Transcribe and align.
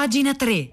Pagina 0.00 0.34
3. 0.34 0.70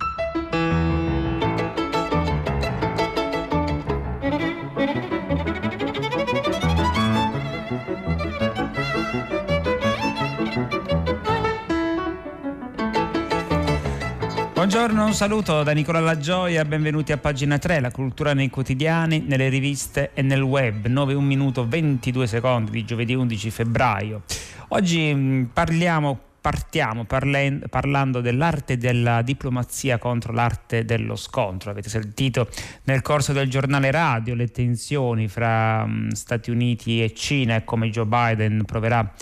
Buongiorno, 14.54 15.04
un 15.04 15.13
saluto 15.13 15.62
da 15.64 15.73
Nicola 15.73 16.00
Lagioia, 16.00 16.64
benvenuti 16.64 17.12
a 17.12 17.18
pagina 17.18 17.57
3, 17.57 17.82
la 17.82 17.91
cultura 17.91 18.34
nei 18.34 18.50
quotidiani, 18.50 19.20
nelle 19.20 19.50
riviste 19.50 20.12
e 20.14 20.21
nel 20.21 20.41
web, 20.41 20.86
9 20.86 21.14
1 21.14 21.28
minuto 21.28 21.68
22 21.68 22.28
secondi 22.28 22.71
di 22.71 22.86
giovedì 22.86 23.14
11 23.14 23.52
febbraio. 23.52 24.21
Oggi 24.70 25.50
parliamo 25.52 26.27
partiamo 26.50 27.04
parlando 27.04 28.21
dell'arte 28.21 28.77
della 28.77 29.21
diplomazia 29.21 29.98
contro 29.98 30.32
l'arte 30.32 30.86
dello 30.86 31.17
scontro. 31.17 31.71
Avete 31.71 31.90
sentito 31.90 32.48
nel 32.85 33.02
corso 33.02 33.34
del 33.34 33.49
giornale 33.49 33.91
radio 33.91 34.34
le 34.34 34.48
tensioni 34.48 35.27
fra 35.27 35.84
um, 35.85 36.07
Stati 36.12 36.49
Uniti 36.49 37.04
e 37.04 37.13
Cina 37.13 37.57
e 37.57 37.66
come 37.66 37.90
Joe 37.90 38.05
Biden 38.05 38.63
proverà 38.66 39.13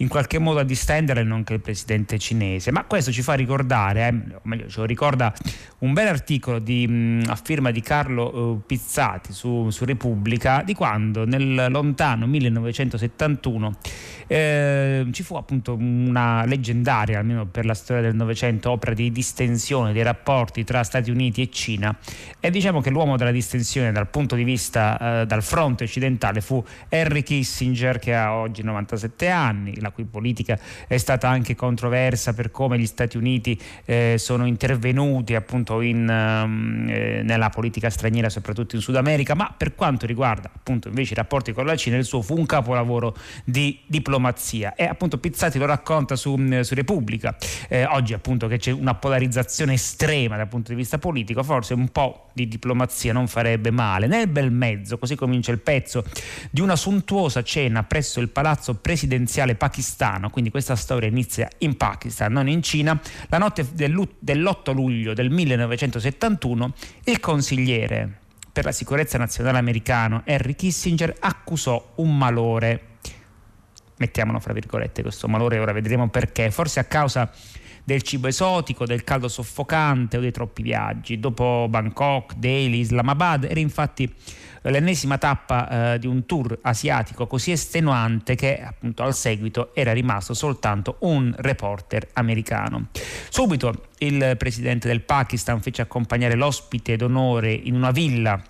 in 0.00 0.08
qualche 0.08 0.38
modo 0.38 0.60
a 0.60 0.64
distendere 0.64 1.22
nonché 1.22 1.54
il 1.54 1.60
presidente 1.60 2.18
cinese. 2.18 2.70
Ma 2.70 2.84
questo 2.84 3.12
ci 3.12 3.22
fa 3.22 3.34
ricordare, 3.34 4.08
eh, 4.08 4.34
o 4.34 4.40
meglio, 4.44 4.68
ci 4.68 4.84
ricorda 4.86 5.32
un 5.78 5.92
bel 5.92 6.08
articolo 6.08 6.58
di, 6.58 6.86
mh, 6.86 7.24
a 7.26 7.36
firma 7.36 7.70
di 7.70 7.80
Carlo 7.80 8.36
uh, 8.36 8.62
Pizzati 8.64 9.32
su, 9.32 9.70
su, 9.70 9.84
Repubblica 9.84 10.62
di 10.62 10.74
quando 10.74 11.24
nel 11.24 11.66
lontano 11.70 12.26
1971 12.26 13.76
eh, 14.26 15.06
ci 15.10 15.22
fu 15.22 15.36
appunto 15.36 15.74
una 15.74 16.44
leggendaria, 16.44 17.18
almeno 17.18 17.46
per 17.46 17.64
la 17.64 17.74
storia 17.74 18.02
del 18.02 18.14
Novecento, 18.14 18.70
opera 18.70 18.94
di 18.94 19.10
distensione 19.10 19.92
dei 19.92 20.02
rapporti 20.02 20.64
tra 20.64 20.82
Stati 20.82 21.10
Uniti 21.10 21.42
e 21.42 21.50
Cina 21.50 21.96
e 22.38 22.50
diciamo 22.50 22.80
che 22.80 22.90
l'uomo 22.90 23.16
della 23.16 23.32
distensione 23.32 23.92
dal 23.92 24.08
punto 24.08 24.34
di 24.34 24.44
vista 24.44 25.20
eh, 25.22 25.26
dal 25.26 25.42
fronte 25.42 25.84
occidentale 25.84 26.40
fu 26.40 26.64
Henry 26.88 27.22
Kissinger 27.22 27.98
che 27.98 28.14
ha 28.14 28.34
oggi 28.34 28.62
97 28.62 29.28
anni, 29.28 29.80
la 29.80 29.89
cui 29.90 30.04
politica 30.04 30.58
è 30.86 30.96
stata 30.96 31.28
anche 31.28 31.54
controversa 31.54 32.32
per 32.32 32.50
come 32.50 32.78
gli 32.78 32.86
Stati 32.86 33.16
Uniti 33.16 33.58
eh, 33.84 34.16
sono 34.18 34.46
intervenuti 34.46 35.34
appunto 35.34 35.80
in, 35.80 36.08
ehm, 36.08 36.86
eh, 36.88 37.22
nella 37.22 37.50
politica 37.50 37.90
straniera, 37.90 38.28
soprattutto 38.28 38.76
in 38.76 38.82
Sud 38.82 38.96
America, 38.96 39.34
ma 39.34 39.52
per 39.56 39.74
quanto 39.74 40.06
riguarda 40.06 40.50
appunto 40.54 40.88
invece 40.88 41.12
i 41.12 41.16
rapporti 41.16 41.52
con 41.52 41.66
la 41.66 41.76
Cina, 41.76 41.96
il 41.96 42.04
suo 42.04 42.22
fu 42.22 42.36
un 42.36 42.46
capolavoro 42.46 43.16
di 43.44 43.80
diplomazia. 43.86 44.74
E 44.74 44.84
appunto 44.84 45.18
Pizzati 45.18 45.58
lo 45.58 45.66
racconta 45.66 46.16
su, 46.16 46.34
mm, 46.36 46.60
su 46.60 46.74
Repubblica, 46.74 47.36
eh, 47.68 47.84
oggi 47.84 48.12
appunto 48.12 48.46
che 48.46 48.58
c'è 48.58 48.70
una 48.70 48.94
polarizzazione 48.94 49.74
estrema 49.74 50.36
dal 50.36 50.48
punto 50.48 50.70
di 50.70 50.76
vista 50.76 50.98
politico, 50.98 51.42
forse 51.42 51.74
un 51.74 51.88
po' 51.88 52.28
di 52.32 52.48
diplomazia 52.48 53.12
non 53.12 53.26
farebbe 53.26 53.70
male. 53.70 54.06
Nel 54.06 54.28
bel 54.28 54.50
mezzo, 54.50 54.98
così 54.98 55.14
comincia 55.14 55.52
il 55.52 55.58
pezzo, 55.58 56.04
di 56.50 56.60
una 56.60 56.76
sontuosa 56.76 57.42
cena 57.42 57.82
presso 57.82 58.20
il 58.20 58.28
palazzo 58.28 58.74
presidenziale 58.74 59.54
pakistano 59.54 59.79
pakistano, 59.80 60.28
quindi 60.28 60.50
questa 60.50 60.76
storia 60.76 61.08
inizia 61.08 61.48
in 61.58 61.76
Pakistan, 61.76 62.32
non 62.32 62.48
in 62.48 62.62
Cina, 62.62 63.00
la 63.28 63.38
notte 63.38 63.66
dell'8 63.72 64.74
luglio 64.74 65.14
del 65.14 65.30
1971 65.30 66.74
il 67.04 67.18
consigliere 67.18 68.18
per 68.52 68.64
la 68.64 68.72
sicurezza 68.72 69.16
nazionale 69.16 69.58
americano 69.58 70.22
Henry 70.24 70.54
Kissinger 70.54 71.16
accusò 71.18 71.92
un 71.96 72.16
malore, 72.16 72.82
mettiamolo 74.00 74.40
fra 74.40 74.52
virgolette 74.52 75.02
questo 75.02 75.28
malore, 75.28 75.58
ora 75.58 75.72
vedremo 75.72 76.08
perché, 76.08 76.50
forse 76.50 76.80
a 76.80 76.84
causa 76.84 77.30
del 77.84 78.02
cibo 78.02 78.28
esotico, 78.28 78.86
del 78.86 79.04
caldo 79.04 79.28
soffocante 79.28 80.16
o 80.16 80.20
dei 80.20 80.32
troppi 80.32 80.62
viaggi. 80.62 81.18
Dopo 81.18 81.66
Bangkok, 81.68 82.34
Delhi, 82.34 82.78
Islamabad 82.78 83.44
era 83.44 83.60
infatti 83.60 84.12
l'ennesima 84.62 85.18
tappa 85.18 85.94
eh, 85.94 85.98
di 85.98 86.06
un 86.06 86.26
tour 86.26 86.58
asiatico 86.62 87.26
così 87.26 87.50
estenuante 87.52 88.34
che 88.34 88.62
appunto 88.62 89.02
al 89.02 89.14
seguito 89.14 89.74
era 89.74 89.92
rimasto 89.92 90.34
soltanto 90.34 90.96
un 91.00 91.34
reporter 91.38 92.08
americano. 92.14 92.88
Subito 93.28 93.88
il 93.98 94.34
presidente 94.36 94.86
del 94.86 95.00
Pakistan 95.02 95.60
fece 95.60 95.82
accompagnare 95.82 96.34
l'ospite 96.34 96.96
d'onore 96.96 97.52
in 97.52 97.74
una 97.74 97.90
villa 97.90 98.40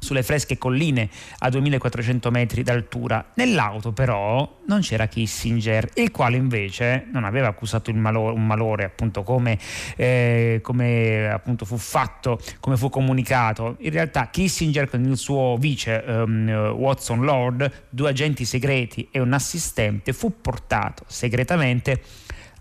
sulle 0.00 0.24
fresche 0.24 0.58
colline 0.58 1.08
a 1.38 1.48
2400 1.48 2.30
metri 2.32 2.62
d'altura. 2.64 3.24
Nell'auto 3.34 3.92
però 3.92 4.58
non 4.66 4.80
c'era 4.80 5.06
Kissinger, 5.06 5.90
il 5.94 6.10
quale 6.10 6.36
invece 6.36 7.06
non 7.12 7.24
aveva 7.24 7.48
accusato 7.48 7.92
malore, 8.00 8.34
un 8.34 8.46
malore, 8.46 8.84
appunto 8.84 9.22
come, 9.22 9.58
eh, 9.96 10.58
come 10.62 11.28
appunto 11.30 11.64
fu 11.64 11.76
fatto, 11.76 12.40
come 12.58 12.76
fu 12.76 12.88
comunicato. 12.88 13.76
In 13.80 13.90
realtà 13.90 14.28
Kissinger 14.30 14.88
con 14.88 15.04
il 15.04 15.16
suo 15.16 15.56
vice 15.58 16.02
um, 16.06 16.50
Watson 16.76 17.20
Lord, 17.20 17.70
due 17.90 18.08
agenti 18.08 18.44
segreti 18.44 19.08
e 19.12 19.20
un 19.20 19.32
assistente, 19.32 20.12
fu 20.12 20.40
portato 20.40 21.04
segretamente 21.06 22.02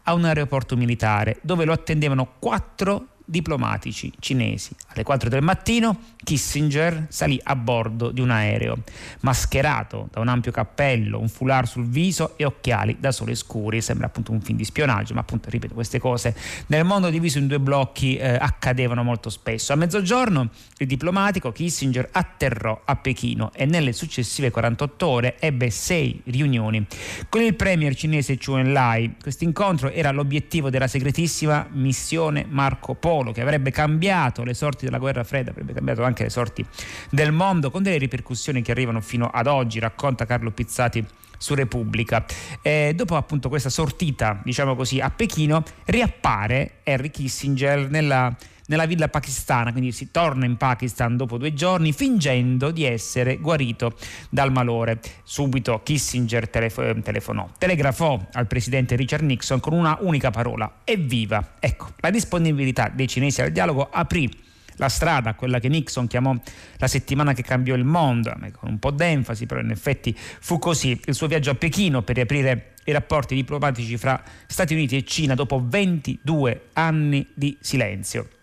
a 0.03 0.13
un 0.13 0.25
aeroporto 0.25 0.75
militare 0.75 1.37
dove 1.41 1.65
lo 1.65 1.71
attendevano 1.71 2.33
quattro 2.39 3.07
diplomatici 3.29 4.11
cinesi. 4.19 4.75
Alle 4.87 5.03
4 5.03 5.29
del 5.29 5.43
mattino 5.43 5.97
Kissinger 6.23 7.05
salì 7.09 7.39
a 7.43 7.55
bordo 7.55 8.11
di 8.11 8.21
un 8.21 8.31
aereo, 8.31 8.79
mascherato 9.21 10.09
da 10.11 10.19
un 10.19 10.27
ampio 10.27 10.51
cappello, 10.51 11.19
un 11.19 11.29
foulard 11.29 11.67
sul 11.67 11.85
viso 11.85 12.37
e 12.37 12.45
occhiali 12.45 12.97
da 12.99 13.11
sole 13.11 13.35
scuri. 13.35 13.81
Sembra 13.81 14.07
appunto 14.07 14.31
un 14.31 14.41
film 14.41 14.57
di 14.57 14.65
spionaggio, 14.65 15.13
ma 15.13 15.21
appunto, 15.21 15.49
ripeto, 15.49 15.73
queste 15.73 15.99
cose 15.99 16.35
nel 16.67 16.85
mondo 16.85 17.09
diviso 17.09 17.37
in 17.37 17.47
due 17.47 17.59
blocchi 17.59 18.17
eh, 18.17 18.35
accadevano 18.35 19.03
molto 19.03 19.29
spesso. 19.29 19.73
A 19.73 19.75
mezzogiorno 19.75 20.49
il 20.77 20.87
diplomatico 20.87 21.51
Kissinger 21.51 22.09
atterrò 22.11 22.81
a 22.83 22.95
Pechino 22.95 23.51
e 23.53 23.65
nelle 23.65 23.93
successive 23.93 24.49
48 24.51 25.07
ore 25.07 25.39
ebbe 25.39 25.69
sei 25.69 26.21
riunioni 26.25 26.85
con 27.29 27.41
il 27.41 27.55
premier 27.55 27.95
cinese 27.95 28.37
Chu 28.37 28.55
Enlai. 28.55 29.15
Questo 29.21 29.43
incontro 29.43 29.89
era 29.91 30.11
l'obiettivo 30.11 30.69
della 30.69 30.87
segretissima 30.87 31.67
missione 31.71 32.45
Marco 32.47 32.95
Polo 32.95 33.18
Polo 33.19 33.33
che 33.33 33.41
avrebbe 33.41 33.69
cambiato 33.69 34.45
le 34.45 34.53
sorti 34.53 34.85
della 34.85 34.97
guerra 34.97 35.25
fredda, 35.25 35.51
avrebbe 35.51 35.73
cambiato 35.73 36.03
anche 36.03 36.23
le 36.23 36.29
sorti 36.29 36.65
del 37.09 37.33
mondo 37.33 37.69
con 37.69 37.83
delle 37.83 37.97
ripercussioni 37.97 38.61
che 38.61 38.71
arrivano 38.71 39.01
fino 39.01 39.27
ad 39.27 39.45
oggi, 39.47 39.79
racconta 39.79 40.25
Carlo 40.25 40.51
Pizzati 40.51 41.05
su 41.37 41.53
Repubblica. 41.53 42.23
E 42.61 42.93
dopo 42.95 43.17
appunto 43.17 43.49
questa 43.49 43.69
sortita, 43.69 44.39
diciamo 44.41 44.73
così, 44.73 45.01
a 45.01 45.09
Pechino, 45.09 45.63
riappare 45.85 46.75
Henry 46.83 47.11
Kissinger 47.11 47.89
nella 47.89 48.33
nella 48.69 48.85
villa 48.85 49.09
pakistana, 49.09 49.71
quindi 49.71 49.91
si 49.91 50.11
torna 50.11 50.45
in 50.45 50.57
Pakistan 50.57 51.17
dopo 51.17 51.37
due 51.37 51.53
giorni 51.53 51.91
fingendo 51.91 52.71
di 52.71 52.85
essere 52.85 53.37
guarito 53.37 53.95
dal 54.29 54.51
malore. 54.51 54.99
Subito 55.23 55.81
Kissinger 55.83 56.49
telefo- 56.49 57.01
telefonò, 57.01 57.49
telegrafò 57.57 58.19
al 58.33 58.47
presidente 58.47 58.95
Richard 58.95 59.23
Nixon 59.23 59.59
con 59.59 59.73
una 59.73 59.97
unica 60.01 60.31
parola, 60.31 60.81
evviva. 60.83 61.55
Ecco, 61.59 61.89
la 61.97 62.09
disponibilità 62.09 62.89
dei 62.93 63.07
cinesi 63.07 63.41
al 63.41 63.51
dialogo 63.51 63.89
aprì 63.91 64.47
la 64.75 64.87
strada, 64.87 65.33
quella 65.33 65.59
che 65.59 65.67
Nixon 65.67 66.07
chiamò 66.07 66.33
la 66.77 66.87
settimana 66.87 67.33
che 67.33 67.43
cambiò 67.43 67.75
il 67.75 67.83
mondo, 67.83 68.33
con 68.53 68.69
un 68.69 68.79
po' 68.79 68.91
d'enfasi, 68.91 69.45
però 69.45 69.59
in 69.59 69.71
effetti 69.71 70.15
fu 70.17 70.57
così. 70.57 70.97
Il 71.05 71.15
suo 71.15 71.27
viaggio 71.27 71.51
a 71.51 71.55
Pechino 71.55 72.01
per 72.01 72.15
riaprire 72.15 72.75
i 72.85 72.91
rapporti 72.91 73.35
diplomatici 73.35 73.97
fra 73.97 74.21
Stati 74.47 74.73
Uniti 74.73 74.95
e 74.95 75.03
Cina 75.03 75.35
dopo 75.35 75.61
22 75.61 76.69
anni 76.73 77.27
di 77.33 77.57
silenzio. 77.59 78.38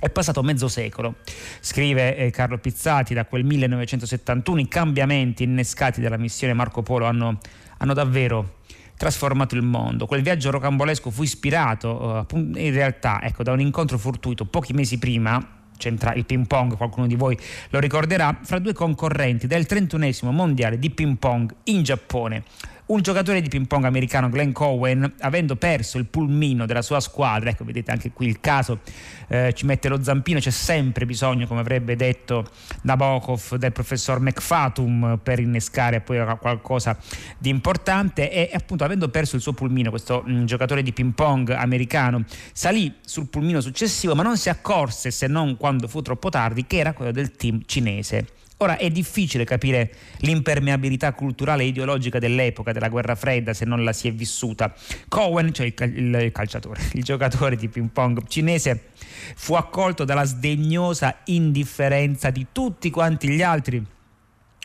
È 0.00 0.08
passato 0.10 0.44
mezzo 0.44 0.68
secolo, 0.68 1.16
scrive 1.58 2.16
eh, 2.16 2.30
Carlo 2.30 2.58
Pizzati, 2.58 3.14
da 3.14 3.24
quel 3.24 3.42
1971 3.42 4.60
i 4.60 4.68
cambiamenti 4.68 5.42
innescati 5.42 6.00
dalla 6.00 6.16
missione 6.16 6.52
Marco 6.52 6.82
Polo 6.82 7.06
hanno, 7.06 7.40
hanno 7.78 7.94
davvero 7.94 8.58
trasformato 8.96 9.56
il 9.56 9.62
mondo. 9.62 10.06
Quel 10.06 10.22
viaggio 10.22 10.52
rocambolesco 10.52 11.10
fu 11.10 11.24
ispirato 11.24 12.26
uh, 12.30 12.36
in 12.38 12.72
realtà 12.72 13.20
ecco, 13.24 13.42
da 13.42 13.50
un 13.50 13.58
incontro 13.58 13.98
fortuito 13.98 14.44
pochi 14.44 14.72
mesi 14.72 14.98
prima 14.98 15.44
c'entra 15.76 16.14
il 16.14 16.24
ping 16.24 16.46
pong, 16.46 16.76
qualcuno 16.76 17.08
di 17.08 17.16
voi 17.16 17.36
lo 17.70 17.80
ricorderà, 17.80 18.38
fra 18.42 18.60
due 18.60 18.74
concorrenti 18.74 19.48
del 19.48 19.66
31 19.66 20.12
mondiale 20.30 20.78
di 20.78 20.90
ping 20.90 21.16
pong 21.16 21.52
in 21.64 21.82
Giappone. 21.82 22.44
Un 22.88 23.02
giocatore 23.02 23.42
di 23.42 23.50
ping 23.50 23.66
pong 23.66 23.84
americano, 23.84 24.30
Glenn 24.30 24.52
Cowen, 24.52 25.12
avendo 25.20 25.56
perso 25.56 25.98
il 25.98 26.06
pulmino 26.06 26.64
della 26.64 26.80
sua 26.80 27.00
squadra, 27.00 27.50
ecco 27.50 27.62
vedete 27.62 27.90
anche 27.90 28.12
qui 28.12 28.26
il 28.26 28.40
caso 28.40 28.80
eh, 29.28 29.52
ci 29.52 29.66
mette 29.66 29.90
lo 29.90 30.02
zampino, 30.02 30.38
c'è 30.38 30.48
sempre 30.50 31.04
bisogno, 31.04 31.46
come 31.46 31.60
avrebbe 31.60 31.96
detto 31.96 32.48
Nabokov, 32.84 33.56
del 33.56 33.72
professor 33.72 34.20
McFatum 34.20 35.20
per 35.22 35.38
innescare 35.38 36.00
poi 36.00 36.24
qualcosa 36.40 36.96
di 37.36 37.50
importante. 37.50 38.32
E 38.32 38.50
appunto 38.54 38.84
avendo 38.84 39.10
perso 39.10 39.36
il 39.36 39.42
suo 39.42 39.52
pulmino, 39.52 39.90
questo 39.90 40.22
mh, 40.24 40.32
mm, 40.32 40.44
giocatore 40.46 40.82
di 40.82 40.94
ping 40.94 41.12
pong 41.12 41.50
americano 41.50 42.24
salì 42.54 42.94
sul 43.02 43.28
pulmino 43.28 43.60
successivo 43.60 44.14
ma 44.14 44.22
non 44.22 44.38
si 44.38 44.48
accorse 44.48 45.10
se 45.10 45.26
non 45.26 45.58
quando 45.58 45.88
fu 45.88 46.00
troppo 46.00 46.30
tardi 46.30 46.66
che 46.66 46.78
era 46.78 46.94
quello 46.94 47.12
del 47.12 47.32
team 47.32 47.60
cinese 47.66 48.26
Ora 48.60 48.76
è 48.76 48.90
difficile 48.90 49.44
capire 49.44 49.92
l'impermeabilità 50.18 51.12
culturale 51.12 51.62
e 51.62 51.66
ideologica 51.66 52.18
dell'epoca 52.18 52.72
della 52.72 52.88
guerra 52.88 53.14
fredda 53.14 53.54
se 53.54 53.64
non 53.64 53.84
la 53.84 53.92
si 53.92 54.08
è 54.08 54.12
vissuta. 54.12 54.74
Cohen, 55.08 55.52
cioè 55.52 55.72
il, 55.76 56.14
il 56.22 56.32
calciatore, 56.32 56.82
il 56.94 57.04
giocatore 57.04 57.54
di 57.54 57.68
ping 57.68 57.90
pong 57.90 58.26
cinese, 58.26 58.90
fu 59.36 59.54
accolto 59.54 60.04
dalla 60.04 60.24
sdegnosa 60.24 61.18
indifferenza 61.26 62.30
di 62.30 62.46
tutti 62.50 62.90
quanti 62.90 63.28
gli 63.28 63.42
altri 63.42 63.84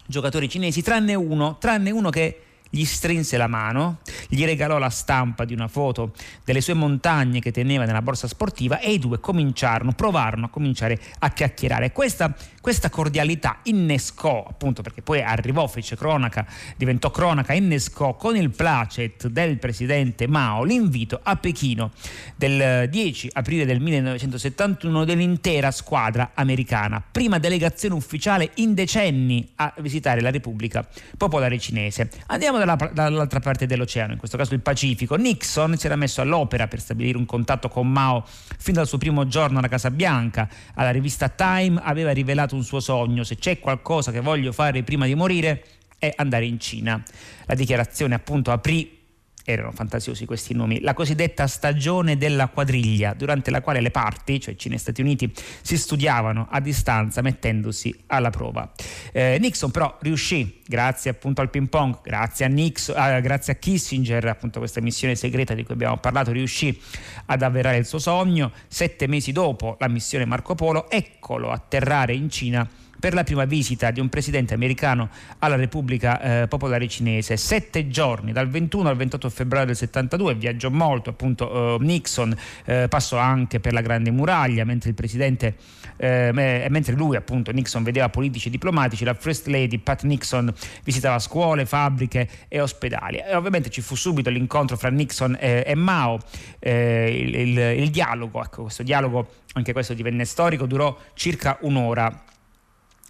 giocatori 0.06 0.50
cinesi, 0.50 0.82
tranne 0.82 1.14
uno, 1.14 1.58
tranne 1.60 1.92
uno 1.92 2.10
che 2.10 2.40
gli 2.76 2.86
strinse 2.86 3.38
la 3.38 3.46
mano, 3.46 4.00
gli 4.28 4.44
regalò 4.46 4.80
la 4.80 4.90
stampa 4.90 5.46
di 5.46 5.54
una 5.54 5.68
foto 5.68 6.12
delle 6.44 6.60
sue 6.60 6.74
montagne 6.74 7.40
che 7.40 7.52
teneva 7.52 7.86
nella 7.86 8.02
borsa 8.02 8.28
sportiva 8.28 8.80
e 8.80 8.94
i 8.94 8.98
due 8.98 9.20
cominciarono, 9.20 9.92
provarono 9.92 10.48
a 10.48 10.50
cominciare 10.50 11.00
a 11.20 11.30
chiacchierare. 11.30 11.92
Questa, 11.92 12.36
questa 12.62 12.90
cordialità 12.90 13.60
innescò, 13.66 14.44
appunto 14.50 14.82
perché 14.82 15.04
poi 15.04 15.22
arrivò, 15.22 15.68
fece 15.68 15.96
cronaca, 15.96 16.48
diventò 16.76 17.12
cronaca, 17.12 17.54
innescò 17.54 18.16
con 18.16 18.36
il 18.36 18.50
placet 18.50 19.28
del 19.28 19.60
presidente 19.60 20.26
Mao 20.26 20.64
l'invito 20.64 21.20
a 21.22 21.36
Pechino 21.36 21.92
del 22.36 22.90
10 22.90 23.30
aprile 23.34 23.68
del 23.68 23.82
1971 23.82 25.06
dell'intera 25.06 25.70
squadra 25.70 26.32
americana, 26.34 27.04
prima 27.12 27.38
delegazione 27.38 27.94
ufficiale 27.94 28.50
in 28.56 28.74
decenni 28.74 29.48
a 29.58 29.72
visitare 29.78 30.22
la 30.22 30.32
Repubblica 30.32 30.84
Popolare 31.16 31.60
Cinese. 31.60 32.10
Andiamo 32.26 32.62
dalla, 32.66 32.92
dall'altra 32.92 33.40
parte 33.40 33.66
dell'oceano, 33.66 34.14
in 34.14 34.18
questo 34.18 34.38
caso 34.38 34.54
il 34.54 34.62
Pacifico. 34.62 35.16
Nixon 35.16 35.78
si 35.78 35.86
era 35.86 35.96
messo 35.96 36.22
all'opera 36.22 36.68
per 36.68 36.80
stabilire 36.80 37.18
un 37.18 37.26
contatto 37.26 37.70
con 37.70 37.90
Mao 37.90 38.24
fin 38.26 38.74
dal 38.74 38.88
suo 38.88 38.98
primo 38.98 39.28
giorno 39.28 39.60
alla 39.60 39.68
Casa 39.68 39.92
Bianca. 39.92 40.50
Alla 40.76 40.92
rivista 40.92 41.30
Time 41.30 41.82
aveva 41.84 42.12
rivelato 42.12 42.56
un 42.56 42.64
suo 42.64 42.80
sogno, 42.80 43.24
se 43.24 43.36
c'è 43.36 43.60
qualcosa 43.60 44.12
che 44.12 44.20
voglio 44.20 44.52
fare 44.52 44.84
prima 44.84 45.06
di 45.06 45.16
morire 45.16 45.64
è 45.98 46.14
andare 46.16 46.46
in 46.46 46.60
Cina. 46.60 47.02
La 47.46 47.56
dichiarazione 47.56 48.16
appunto 48.16 48.52
aprì 48.52 49.03
erano 49.44 49.72
fantasiosi 49.72 50.26
questi 50.26 50.54
nomi, 50.54 50.80
la 50.82 50.94
cosiddetta 50.94 51.48
stagione 51.48 52.18
della 52.18 52.48
quadriglia, 52.48 53.14
durante 53.14 53.52
la 53.52 53.62
quale 53.62 53.82
le 53.82 53.92
parti, 53.92 54.40
cioè 54.40 54.56
Cina 54.56 54.76
e 54.76 54.78
Stati 54.78 55.02
Uniti, 55.02 55.32
si 55.62 55.78
studiavano 55.78 56.48
a 56.50 56.60
distanza 56.60 57.22
mettendosi 57.22 57.94
alla 58.08 58.30
prova. 58.30 58.72
Eh, 59.12 59.38
Nixon 59.40 59.72
però 59.72 59.98
riuscì, 60.02 60.62
grazie 60.66 61.12
appunto 61.12 61.42
al 61.42 61.50
ping 61.50 61.68
pong, 61.68 62.00
grazie 62.02 62.46
a, 62.46 62.48
Nixon, 62.48 62.98
eh, 62.98 63.22
grazie 63.22 63.54
a 63.54 63.56
Kissinger, 63.58 64.26
appunto 64.26 64.60
questa 64.60 64.82
missione 64.82 65.16
segreta 65.16 65.54
di 65.54 65.64
cui 65.64 65.74
abbiamo 65.74 65.98
parlato, 65.98 66.32
riuscì 66.32 66.80
ad 67.26 67.42
avverare 67.42 67.78
il 67.78 67.86
suo 67.86 68.00
sogno. 68.00 68.52
Sette 68.68 69.08
mesi 69.08 69.32
dopo 69.32 69.76
la 69.80 69.88
missione 69.88 70.26
Marco 70.26 70.56
Polo, 70.56 70.90
eccolo 70.90 71.52
atterrare 71.52 72.14
in 72.14 72.30
Cina 72.30 72.68
per 73.04 73.14
la 73.14 73.26
prima 73.26 73.44
visita 73.44 73.92
di 73.92 74.00
un 74.00 74.08
presidente 74.08 74.54
americano 74.54 75.10
alla 75.40 75.58
Repubblica 75.58 76.22
eh, 76.22 76.48
Popolare 76.48 76.88
Cinese. 76.88 77.36
Sette 77.36 77.90
giorni, 77.90 78.32
dal 78.32 78.48
21 78.48 78.88
al 78.88 78.96
28 78.96 79.30
febbraio 79.30 79.66
del 79.66 79.76
72, 79.76 80.36
viaggiò 80.36 80.70
molto, 80.70 81.10
appunto 81.10 81.76
eh, 81.76 81.84
Nixon 81.84 82.34
eh, 82.64 82.88
passò 82.88 83.18
anche 83.18 83.60
per 83.60 83.74
la 83.74 83.82
Grande 83.82 84.10
Muraglia, 84.10 84.64
mentre 84.64 84.88
il 84.88 84.96
presidente, 84.96 85.58
eh, 85.98 86.32
mentre 86.32 86.94
lui 86.94 87.18
appunto 87.18 87.52
Nixon 87.52 87.84
vedeva 87.84 88.08
politici 88.08 88.48
e 88.48 88.52
diplomatici, 88.52 89.04
la 89.04 89.16
First 89.16 89.48
Lady 89.48 89.80
Pat 89.80 90.04
Nixon 90.04 90.54
visitava 90.86 91.20
scuole, 91.20 91.66
fabbriche 91.66 92.30
e 92.48 92.62
ospedali. 92.62 93.18
E 93.18 93.36
ovviamente 93.36 93.70
ci 93.70 93.82
fu 93.82 93.96
subito 93.96 94.30
l'incontro 94.30 94.78
fra 94.78 94.90
Nixon 94.90 95.36
e, 95.38 95.66
e 95.68 95.76
Mao, 95.76 96.20
eh, 96.60 97.20
il, 97.22 97.36
il, 97.36 97.58
il 97.82 97.90
dialogo, 97.90 98.42
ecco 98.42 98.62
questo 98.62 98.82
dialogo, 98.82 99.28
anche 99.56 99.74
questo 99.74 99.94
divenne 99.94 100.24
storico, 100.24 100.66
durò 100.66 100.98
circa 101.16 101.58
un'ora 101.64 102.32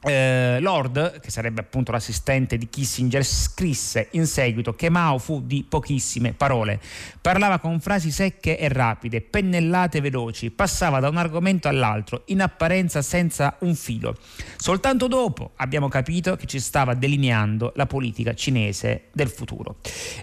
eh, 0.04 0.60
Lord, 0.60 1.20
che 1.20 1.32
sarebbe 1.32 1.62
appunto 1.62 1.92
l'assistente 1.92 2.58
di 2.58 2.68
Kissinger, 2.68 3.24
scrisse 3.24 4.10
in 4.12 4.26
seguito 4.26 4.74
che 4.74 4.90
Mao 4.90 5.18
fu 5.18 5.42
di 5.42 5.66
pochissime 5.68 6.34
parole. 6.34 6.80
Parlava 7.22 7.60
con 7.60 7.80
frasi 7.80 8.12
secche 8.12 8.58
e 8.58 8.68
rapide, 8.68 9.22
pennellate 9.22 10.02
veloci, 10.02 10.52
passava 10.52 11.00
da 11.00 11.10
un 11.10 11.18
argomento 11.18 11.68
all'altro, 11.68 12.24
in 12.26 12.42
apparenza 12.42 13.02
senza 13.02 13.56
un 13.60 13.76
filo. 13.76 14.18
Soltanto 14.58 15.08
dopo 15.08 15.52
abbiamo 15.58 15.88
capito 15.88 16.36
che 16.36 16.48
ci 16.48 16.60
stava 16.60 16.94
delineando 16.94 17.72
la 17.76 17.86
politica 17.86 18.34
cinese 18.34 19.10
del 19.14 19.30
futuro. 19.30 19.78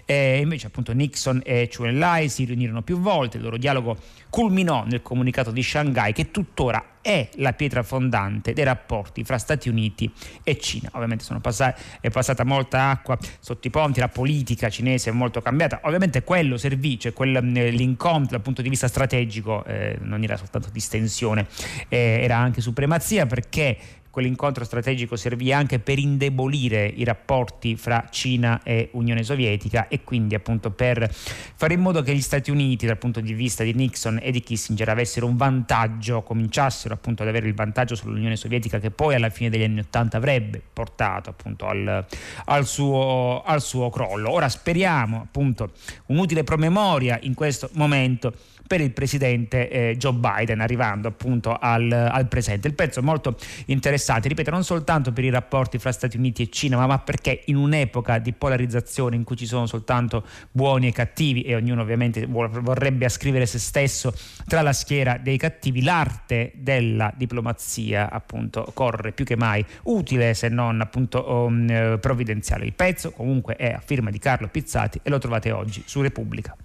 E 0.05 0.39
invece 0.41 0.67
appunto 0.67 0.93
Nixon 0.93 1.41
e 1.43 1.69
Chu 1.73 1.85
Enlai 1.85 2.29
si 2.29 2.43
riunirono 2.45 2.81
più 2.81 2.99
volte, 2.99 3.37
il 3.37 3.43
loro 3.43 3.57
dialogo 3.57 3.97
culminò 4.29 4.85
nel 4.85 5.01
comunicato 5.01 5.51
di 5.51 5.63
Shanghai 5.63 6.13
che 6.13 6.31
tuttora 6.31 6.90
è 7.01 7.29
la 7.35 7.53
pietra 7.53 7.83
fondante 7.83 8.53
dei 8.53 8.63
rapporti 8.63 9.23
fra 9.23 9.37
Stati 9.37 9.69
Uniti 9.69 10.11
e 10.43 10.57
Cina. 10.59 10.89
Ovviamente 10.93 11.25
passati, 11.41 11.81
è 11.99 12.09
passata 12.09 12.43
molta 12.43 12.89
acqua 12.89 13.17
sotto 13.39 13.67
i 13.67 13.69
ponti, 13.69 13.99
la 13.99 14.07
politica 14.07 14.69
cinese 14.69 15.09
è 15.09 15.13
molto 15.13 15.41
cambiata. 15.41 15.81
Ovviamente 15.83 16.23
quello 16.23 16.57
servì, 16.57 16.99
cioè 16.99 17.13
quel, 17.13 17.35
eh, 17.35 17.69
l'incontro 17.71 18.31
dal 18.31 18.41
punto 18.41 18.61
di 18.61 18.69
vista 18.69 18.87
strategico 18.87 19.63
eh, 19.65 19.97
non 20.01 20.23
era 20.23 20.37
soltanto 20.37 20.69
distensione, 20.71 21.47
eh, 21.87 22.19
era 22.21 22.37
anche 22.37 22.61
supremazia 22.61 23.25
perché 23.25 23.77
quell'incontro 24.11 24.63
strategico 24.63 25.15
servì 25.15 25.51
anche 25.51 25.79
per 25.79 25.97
indebolire 25.97 26.85
i 26.85 27.03
rapporti 27.03 27.75
fra 27.77 28.07
Cina 28.11 28.61
e 28.61 28.89
Unione 28.93 29.23
Sovietica 29.23 29.87
e 29.87 30.03
quindi 30.03 30.35
appunto 30.35 30.69
per 30.69 31.09
fare 31.09 31.73
in 31.73 31.79
modo 31.79 32.03
che 32.03 32.13
gli 32.13 32.21
Stati 32.21 32.51
Uniti 32.51 32.85
dal 32.85 32.97
punto 32.97 33.21
di 33.21 33.33
vista 33.33 33.63
di 33.63 33.73
Nixon 33.73 34.19
e 34.21 34.31
di 34.31 34.41
Kissinger 34.41 34.89
avessero 34.89 35.25
un 35.25 35.37
vantaggio, 35.37 36.21
cominciassero 36.21 36.93
appunto 36.93 37.23
ad 37.23 37.29
avere 37.29 37.47
il 37.47 37.55
vantaggio 37.55 37.95
sull'Unione 37.95 38.35
Sovietica 38.35 38.79
che 38.79 38.91
poi 38.91 39.15
alla 39.15 39.29
fine 39.29 39.49
degli 39.49 39.63
anni 39.63 39.79
Ottanta 39.79 40.17
avrebbe 40.17 40.61
portato 40.71 41.29
appunto 41.29 41.65
al, 41.65 42.05
al, 42.45 42.67
suo, 42.67 43.41
al 43.43 43.61
suo 43.61 43.89
crollo. 43.89 44.29
Ora 44.29 44.49
speriamo 44.49 45.21
appunto 45.21 45.71
un'utile 46.07 46.43
promemoria 46.43 47.17
in 47.21 47.33
questo 47.33 47.69
momento 47.73 48.33
per 48.71 48.79
il 48.79 48.91
presidente 48.91 49.67
eh, 49.69 49.97
Joe 49.97 50.13
Biden, 50.13 50.61
arrivando 50.61 51.09
appunto 51.09 51.57
al, 51.59 51.91
al, 51.91 52.27
presente. 52.29 52.69
Il 52.69 52.73
pezzo 52.73 53.01
è 53.01 53.03
molto 53.03 53.35
interessante, 53.65 54.29
ripeto, 54.29 54.49
non 54.49 54.63
soltanto 54.63 55.11
per 55.11 55.25
i 55.25 55.29
rapporti 55.29 55.77
fra 55.77 55.91
Stati 55.91 56.15
Uniti 56.15 56.43
e 56.43 56.49
Cina, 56.49 56.77
ma, 56.77 56.87
ma 56.87 56.97
perché 56.99 57.41
in 57.47 57.57
un'epoca 57.57 58.17
di 58.19 58.31
polarizzazione 58.31 59.17
in 59.17 59.25
cui 59.25 59.35
ci 59.35 59.45
sono 59.45 59.65
soltanto 59.65 60.25
buoni 60.51 60.87
e 60.87 60.93
cattivi 60.93 61.41
e 61.41 61.53
ognuno 61.55 61.81
ovviamente 61.81 62.25
vorrebbe 62.25 63.03
ascrivere 63.03 63.45
se 63.45 63.59
stesso 63.59 64.13
tra 64.47 64.61
la 64.61 64.71
schiera 64.71 65.17
dei 65.17 65.35
cattivi, 65.35 65.83
l'arte 65.83 66.53
della 66.55 67.11
diplomazia 67.13 68.09
appunto 68.09 68.71
corre 68.73 69.11
più 69.11 69.25
che 69.25 69.35
mai 69.35 69.65
utile 69.83 70.33
se 70.33 70.47
non 70.47 70.79
appunto 70.79 71.29
um, 71.29 71.97
provvidenziale. 71.99 72.63
Il 72.63 72.73
pezzo 72.73 73.11
comunque 73.11 73.57
è 73.57 73.73
a 73.73 73.81
firma 73.83 74.11
di 74.11 74.17
Carlo 74.19 74.47
Pizzati 74.47 75.01
e 75.03 75.09
lo 75.09 75.17
trovate 75.17 75.51
oggi 75.51 75.83
su 75.85 76.01
Repubblica. 76.01 76.55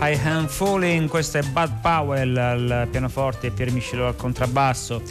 I 0.00 0.16
Am 0.24 0.46
Falling, 0.46 1.08
questo 1.08 1.38
è 1.38 1.42
Bud 1.42 1.80
Powell 1.82 2.36
al 2.36 2.86
pianoforte 2.88 3.50
Pier 3.50 3.72
Michelot 3.72 4.06
al 4.06 4.16
contrabbasso. 4.16 5.02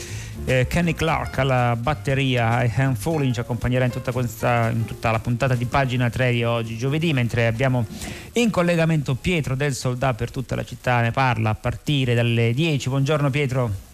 Eh, 0.45 0.65
Kenny 0.69 0.93
Clark 0.93 1.39
alla 1.39 1.75
batteria, 1.75 2.63
I 2.63 2.71
Am 2.77 2.95
Falling 2.95 3.33
ci 3.33 3.41
accompagnerà 3.41 3.83
in 3.83 3.91
tutta, 3.91 4.13
questa, 4.13 4.69
in 4.69 4.85
tutta 4.85 5.11
la 5.11 5.19
puntata 5.19 5.55
di 5.55 5.65
pagina 5.65 6.09
3 6.09 6.31
di 6.31 6.43
oggi, 6.45 6.77
giovedì, 6.77 7.11
mentre 7.11 7.47
abbiamo 7.47 7.85
in 8.33 8.49
collegamento 8.49 9.15
Pietro 9.15 9.55
del 9.55 9.75
Soldato 9.75 10.15
per 10.15 10.31
tutta 10.31 10.55
la 10.55 10.63
città, 10.63 11.01
ne 11.01 11.11
parla 11.11 11.49
a 11.49 11.55
partire 11.55 12.15
dalle 12.15 12.53
10. 12.53 12.87
Buongiorno 12.87 13.29
Pietro. 13.29 13.86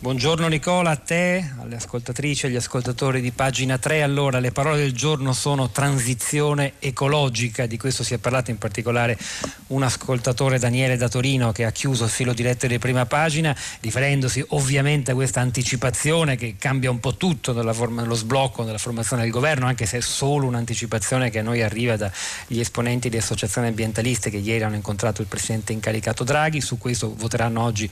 Buongiorno 0.00 0.46
Nicola, 0.46 0.90
a 0.90 0.96
te, 0.96 1.54
alle 1.58 1.74
ascoltatrici 1.74 2.46
e 2.46 2.48
agli 2.50 2.54
ascoltatori 2.54 3.20
di 3.20 3.32
pagina 3.32 3.78
3. 3.78 4.02
Allora, 4.02 4.38
le 4.38 4.52
parole 4.52 4.78
del 4.78 4.92
giorno 4.92 5.32
sono 5.32 5.70
transizione 5.70 6.74
ecologica, 6.78 7.66
di 7.66 7.76
questo 7.76 8.04
si 8.04 8.14
è 8.14 8.18
parlato 8.18 8.52
in 8.52 8.58
particolare 8.58 9.18
un 9.68 9.82
ascoltatore 9.82 10.60
Daniele 10.60 10.96
da 10.96 11.08
Torino 11.08 11.50
che 11.50 11.64
ha 11.64 11.72
chiuso 11.72 12.04
il 12.04 12.10
filo 12.10 12.32
diretto 12.32 12.68
di 12.68 12.78
prima 12.78 13.06
pagina, 13.06 13.54
riferendosi 13.80 14.44
ovviamente 14.50 15.10
a 15.10 15.14
questa 15.14 15.40
anticipazione 15.40 16.36
che 16.36 16.54
cambia 16.60 16.92
un 16.92 17.00
po' 17.00 17.16
tutto 17.16 17.52
forma, 17.74 18.02
nello 18.02 18.14
sblocco 18.14 18.62
della 18.62 18.78
formazione 18.78 19.22
del 19.22 19.32
governo, 19.32 19.66
anche 19.66 19.84
se 19.84 19.98
è 19.98 20.00
solo 20.00 20.46
un'anticipazione 20.46 21.28
che 21.28 21.40
a 21.40 21.42
noi 21.42 21.60
arriva 21.60 21.96
dagli 21.96 22.60
esponenti 22.60 23.08
di 23.08 23.16
associazioni 23.16 23.66
ambientaliste 23.66 24.30
che 24.30 24.36
ieri 24.36 24.62
hanno 24.62 24.76
incontrato 24.76 25.22
il 25.22 25.26
presidente 25.26 25.72
incaricato 25.72 26.22
Draghi. 26.22 26.60
Su 26.60 26.78
questo 26.78 27.12
voteranno 27.16 27.62
oggi 27.62 27.90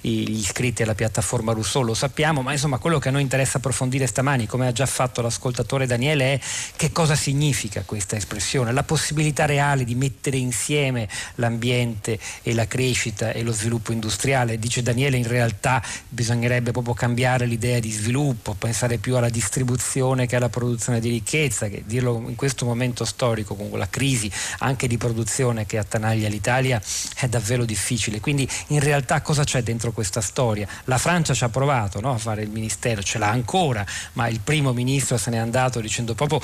gli 0.00 0.38
iscritti 0.38 0.84
alla 0.84 0.94
piattaforma 0.94 1.46
riforma 1.48 1.52
Rousseau, 1.52 1.82
lo 1.82 1.94
sappiamo, 1.94 2.42
ma 2.42 2.52
insomma 2.52 2.78
quello 2.78 2.98
che 2.98 3.08
a 3.08 3.12
noi 3.12 3.22
interessa 3.22 3.58
approfondire 3.58 4.06
stamani, 4.06 4.46
come 4.46 4.66
ha 4.66 4.72
già 4.72 4.86
fatto 4.86 5.22
l'ascoltatore 5.22 5.86
Daniele, 5.86 6.34
è 6.34 6.40
che 6.76 6.92
cosa 6.92 7.14
significa 7.14 7.82
questa 7.84 8.16
espressione, 8.16 8.72
la 8.72 8.82
possibilità 8.82 9.46
reale 9.46 9.84
di 9.84 9.94
mettere 9.94 10.36
insieme 10.36 11.08
l'ambiente 11.36 12.18
e 12.42 12.54
la 12.54 12.66
crescita 12.66 13.32
e 13.32 13.42
lo 13.42 13.52
sviluppo 13.52 13.92
industriale. 13.92 14.58
Dice 14.58 14.82
Daniele, 14.82 15.16
in 15.16 15.26
realtà 15.26 15.82
bisognerebbe 16.08 16.72
proprio 16.72 16.94
cambiare 16.94 17.46
l'idea 17.46 17.78
di 17.78 17.90
sviluppo, 17.90 18.54
pensare 18.54 18.98
più 18.98 19.16
alla 19.16 19.30
distribuzione 19.30 20.26
che 20.26 20.36
alla 20.36 20.48
produzione 20.48 21.00
di 21.00 21.08
ricchezza, 21.10 21.68
che 21.68 21.82
dirlo 21.86 22.24
in 22.26 22.34
questo 22.34 22.64
momento 22.64 23.04
storico, 23.04 23.54
con 23.54 23.78
la 23.78 23.88
crisi 23.88 24.30
anche 24.58 24.86
di 24.86 24.96
produzione 24.96 25.66
che 25.66 25.78
attanaglia 25.78 26.28
l'Italia, 26.28 26.80
è 27.16 27.28
davvero 27.28 27.64
difficile. 27.64 28.20
Quindi 28.20 28.48
in 28.68 28.80
realtà 28.80 29.20
cosa 29.20 29.44
c'è 29.44 29.62
dentro 29.62 29.92
questa 29.92 30.20
storia? 30.20 30.66
La 30.84 30.98
Francia 30.98 31.34
ci 31.38 31.44
ha 31.44 31.48
provato 31.48 32.00
no, 32.00 32.12
a 32.12 32.18
fare 32.18 32.42
il 32.42 32.50
ministero, 32.50 33.00
ce 33.00 33.18
l'ha 33.18 33.30
ancora, 33.30 33.86
ma 34.14 34.26
il 34.26 34.40
primo 34.40 34.72
ministro 34.72 35.16
se 35.16 35.30
n'è 35.30 35.36
andato 35.36 35.80
dicendo 35.80 36.14
proprio 36.14 36.40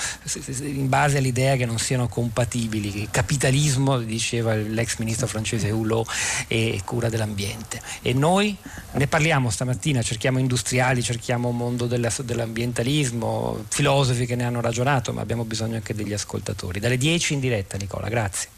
in 0.61 0.89
base 0.89 1.19
all'idea 1.19 1.57
che 1.57 1.67
non 1.67 1.79
siano 1.79 2.07
compatibili, 2.07 3.03
il 3.03 3.09
capitalismo, 3.11 3.99
diceva 3.99 4.55
l'ex 4.55 4.99
ministro 4.99 5.27
francese 5.27 5.71
Hulot, 5.71 6.09
e 6.47 6.81
cura 6.85 7.09
dell'ambiente. 7.09 7.81
E 8.03 8.13
noi 8.13 8.57
ne 8.93 9.07
parliamo 9.09 9.51
stamattina, 9.51 10.01
cerchiamo 10.01 10.39
industriali, 10.39 11.03
cerchiamo 11.03 11.51
mondo 11.51 11.87
dell'ambientalismo, 11.87 13.65
filosofi 13.69 14.27
che 14.27 14.37
ne 14.37 14.45
hanno 14.45 14.61
ragionato, 14.61 15.13
ma 15.13 15.21
abbiamo 15.21 15.45
bisogno 15.45 15.75
anche 15.75 15.95
degli 15.95 16.13
ascoltatori. 16.13 16.79
Dalle 16.79 16.97
10 16.97 17.35
in 17.35 17.41
diretta 17.41 17.77
Nicola, 17.77 18.09
grazie. 18.09 18.54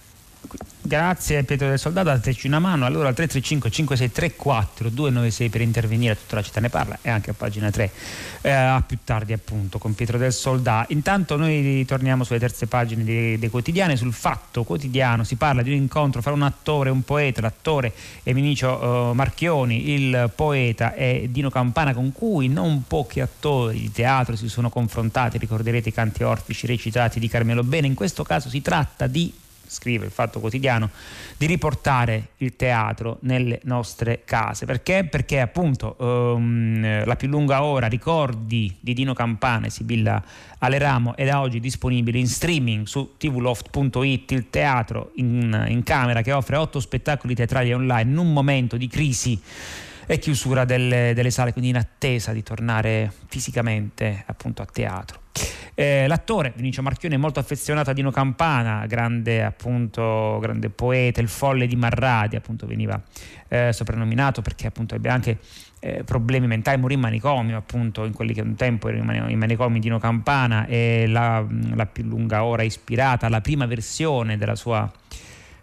Grazie 0.87 1.43
Pietro 1.43 1.69
del 1.69 1.81
Soldato, 1.81 2.11
dateci 2.11 2.47
una 2.47 2.61
mano. 2.61 2.87
Allora 2.87 3.09
al 3.09 3.15
335 3.15 3.71
5634 3.71 4.89
296 4.91 5.49
per 5.49 5.61
intervenire, 5.61 6.17
tutta 6.17 6.37
la 6.37 6.43
città 6.43 6.61
ne 6.61 6.69
parla 6.69 6.97
e 7.03 7.11
anche 7.11 7.31
a 7.31 7.35
pagina 7.35 7.73
3 7.73 7.91
eh, 8.43 8.51
a 8.53 8.81
più 8.87 8.99
tardi 9.03 9.33
appunto 9.33 9.79
con 9.79 9.97
Pietro 9.97 10.17
del 10.17 10.33
Soldato. 10.33 10.93
Intanto 10.93 11.37
noi 11.37 11.85
torniamo 11.87 12.23
sulle 12.23 12.39
terze 12.39 12.69
pagine 12.69 13.03
dei, 13.03 13.37
dei, 13.37 13.51
quotidiani, 13.51 13.97
sul 13.97 14.13
fatto 14.13 14.63
quotidiano. 14.63 15.25
Si 15.25 15.35
parla 15.35 15.63
di 15.63 15.71
un 15.71 15.77
incontro 15.77 16.23
fra 16.23 16.31
un 16.31 16.43
attore 16.43 16.91
e 16.91 16.93
un 16.93 17.03
poeta, 17.03 17.41
l'attore 17.41 17.93
è 18.23 18.33
Vinicio 18.33 19.11
eh, 19.11 19.15
Marchioni, 19.15 19.91
il 19.91 20.31
poeta 20.37 20.95
è 20.95 21.27
Dino 21.29 21.51
Campana 21.51 21.95
con 21.95 22.13
cui 22.13 22.47
non 22.47 22.85
pochi 22.87 23.19
attori 23.19 23.81
di 23.81 23.91
teatro 23.91 24.37
si 24.37 24.49
sono 24.49 24.71
confrontati, 24.71 25.37
ricorderete 25.37 25.89
i 25.89 25.93
canti 25.93 26.23
orfici 26.23 26.69
recitati 26.69 27.19
di 27.19 27.29
Carmelo 27.29 27.65
Bene, 27.65 27.89
in 27.89 27.95
questo 27.95 28.23
caso 28.23 28.49
si 28.49 28.63
tratta 28.63 29.09
di 29.09 29.33
scrive 29.67 30.07
il 30.07 30.11
Fatto 30.11 30.41
Quotidiano, 30.41 30.91
di 31.37 31.47
riportare 31.47 32.29
il 32.39 32.57
teatro 32.57 33.19
nelle 33.21 33.61
nostre 33.65 34.23
case. 34.25 34.67
Perché? 34.67 35.05
Perché 35.05 35.41
appunto 35.41 35.97
um, 35.99 37.05
la 37.05 37.17
più 37.17 37.29
lunga 37.29 37.63
ora, 37.63 37.87
ricordi 37.87 38.75
di 38.81 38.95
Dino 38.95 39.15
Campana 39.15 39.67
e 39.67 39.71
Sibilla 39.71 40.23
Aleramo 40.59 41.17
è 41.17 41.25
da 41.25 41.41
oggi 41.41 41.61
disponibile 41.61 42.19
in 42.19 42.29
streaming 42.29 42.87
su 42.87 43.15
tvloft.it, 43.19 44.31
il 44.31 44.51
teatro 44.51 45.13
in, 45.17 45.67
in 45.69 45.83
camera 45.83 46.23
che 46.23 46.33
offre 46.33 46.57
otto 46.57 46.81
spettacoli 46.81 47.35
teatrali 47.35 47.73
online 47.73 48.11
in 48.11 48.17
un 48.17 48.33
momento 48.33 48.77
di 48.77 48.89
crisi 48.89 49.41
e 50.07 50.19
chiusura 50.19 50.65
delle, 50.65 51.13
delle 51.15 51.31
sale, 51.31 51.53
quindi 51.53 51.71
in 51.71 51.77
attesa 51.77 52.33
di 52.33 52.43
tornare 52.43 53.13
fisicamente 53.29 54.23
appunto 54.27 54.63
a 54.63 54.67
teatro. 54.67 55.21
Eh, 55.75 56.07
l'attore 56.07 56.55
Vinicio 56.57 56.81
Marchione 56.81 57.17
è 57.17 57.19
molto 57.19 57.39
affezionato 57.39 57.91
a 57.91 57.93
Dino 57.93 58.11
Campana, 58.11 58.87
grande, 58.87 59.45
appunto, 59.45 60.39
grande 60.41 60.71
poeta, 60.71 61.21
il 61.21 61.29
folle 61.29 61.67
di 61.67 61.77
Marradi, 61.77 62.37
appunto 62.37 62.67
veniva 62.67 62.99
eh, 63.49 63.73
soprannominato 63.73 64.41
perché 64.41 64.67
appunto 64.67 64.95
ebbe 64.95 65.11
anche 65.11 65.39
eh, 65.81 66.03
problemi 66.05 66.47
mentali, 66.47 66.81
morì 66.81 66.95
in 66.95 67.01
manicomio 67.01 67.59
appunto 67.59 68.05
in 68.05 68.15
quelli 68.15 68.33
che 68.33 68.41
un 68.41 68.55
tempo 68.55 68.89
erano 68.89 69.29
i 69.29 69.37
manicomi 69.37 69.75
di 69.75 69.81
Dino 69.81 69.99
Campana 69.99 70.67
e 70.67 71.05
la, 71.07 71.45
la 71.75 71.87
più 71.87 72.05
lunga 72.05 72.43
ora 72.43 72.63
ispirata 72.63 73.27
alla 73.27 73.43
prima 73.43 73.67
versione 73.67 74.39
della 74.39 74.57
sua 74.57 74.91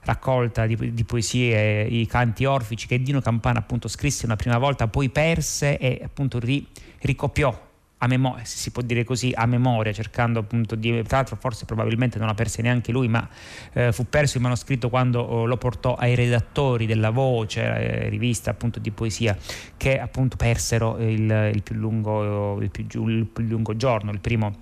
raccolta 0.03 0.65
di, 0.65 0.93
di, 0.93 1.03
poesie, 1.03 1.83
i 1.83 2.05
canti 2.07 2.45
orfici 2.45 2.87
che 2.87 3.01
Dino 3.01 3.21
Campana 3.21 3.59
appunto 3.59 3.87
scrisse 3.87 4.25
una 4.25 4.35
prima 4.35 4.57
volta, 4.57 4.87
poi 4.87 5.09
perse 5.09 5.77
e 5.77 6.01
appunto 6.03 6.39
ri, 6.39 6.65
ricopiò 6.99 7.71
a 8.03 8.07
memoria, 8.07 8.43
si 8.43 8.69
può 8.71 8.81
dire 8.81 9.05
così, 9.05 9.31
a 9.33 9.45
memoria, 9.45 9.93
cercando 9.93 10.39
appunto 10.39 10.75
di, 10.75 11.01
tra 11.03 11.17
l'altro 11.17 11.37
forse 11.37 11.63
probabilmente 11.63 12.17
non 12.17 12.27
la 12.27 12.33
perse 12.33 12.61
neanche 12.61 12.91
lui, 12.91 13.07
ma 13.07 13.25
eh, 13.71 13.93
fu 13.93 14.07
perso 14.09 14.35
il 14.37 14.43
manoscritto 14.43 14.89
quando 14.89 15.21
oh, 15.21 15.45
lo 15.45 15.55
portò 15.55 15.95
ai 15.95 16.13
redattori 16.13 16.85
della 16.85 17.11
Voce, 17.11 17.61
eh, 17.61 18.09
rivista 18.09 18.51
appunto 18.51 18.79
di 18.79 18.91
poesia, 18.91 19.37
che 19.77 19.99
appunto 19.99 20.35
persero 20.35 20.97
il, 20.97 21.51
il, 21.53 21.63
più, 21.63 21.75
lungo, 21.75 22.59
il, 22.61 22.69
più, 22.69 23.07
il 23.07 23.25
più 23.25 23.45
lungo 23.45 23.77
giorno, 23.77 24.11
il 24.11 24.19
primo, 24.19 24.57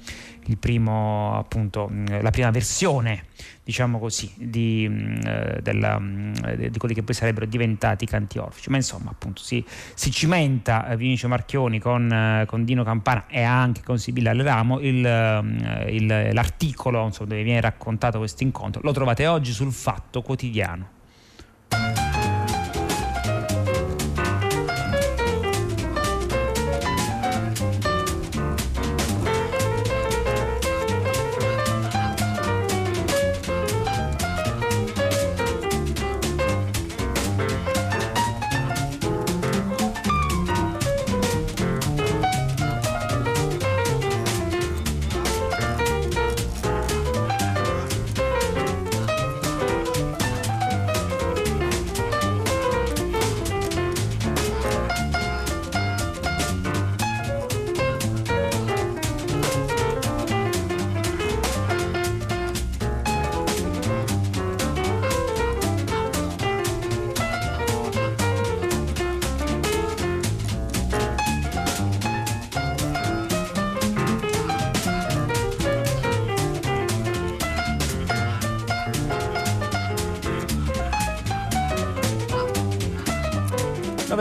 primo 0.57 1.37
appunto, 1.37 1.89
la 2.21 2.31
prima 2.31 2.51
versione 2.51 3.25
diciamo 3.63 3.99
così, 3.99 4.31
di, 4.35 4.85
mm, 4.89 5.15
eh, 5.25 5.59
della, 5.61 5.97
mm, 5.99 6.33
di, 6.69 6.77
quelli 6.77 6.93
che 6.93 7.03
poi 7.03 7.13
sarebbero 7.13 7.45
diventati 7.45 8.05
canti 8.05 8.37
orfici. 8.37 8.69
Ma 8.69 8.77
insomma, 8.77 9.11
appunto, 9.11 9.41
si, 9.41 9.63
si 9.93 10.11
cimenta 10.11 10.89
eh, 10.89 10.97
Vinicio 10.97 11.27
Marchioni 11.27 11.79
con, 11.79 12.11
eh, 12.11 12.45
con, 12.47 12.65
Dino 12.65 12.83
Campana 12.83 13.25
e 13.27 13.41
anche 13.43 13.81
con 13.83 13.97
Sibilla 13.97 14.33
Leramo 14.33 14.79
il, 14.79 15.85
il, 15.89 16.29
l'articolo 16.33 17.05
insomma, 17.05 17.29
dove 17.29 17.43
viene 17.43 17.61
raccontato 17.61 18.17
questo 18.17 18.43
incontro. 18.43 18.81
Lo 18.83 18.91
trovate 18.91 19.27
oggi 19.27 19.51
sul 19.51 19.71
Fatto 19.71 20.21
Quotidiano. 20.21 20.99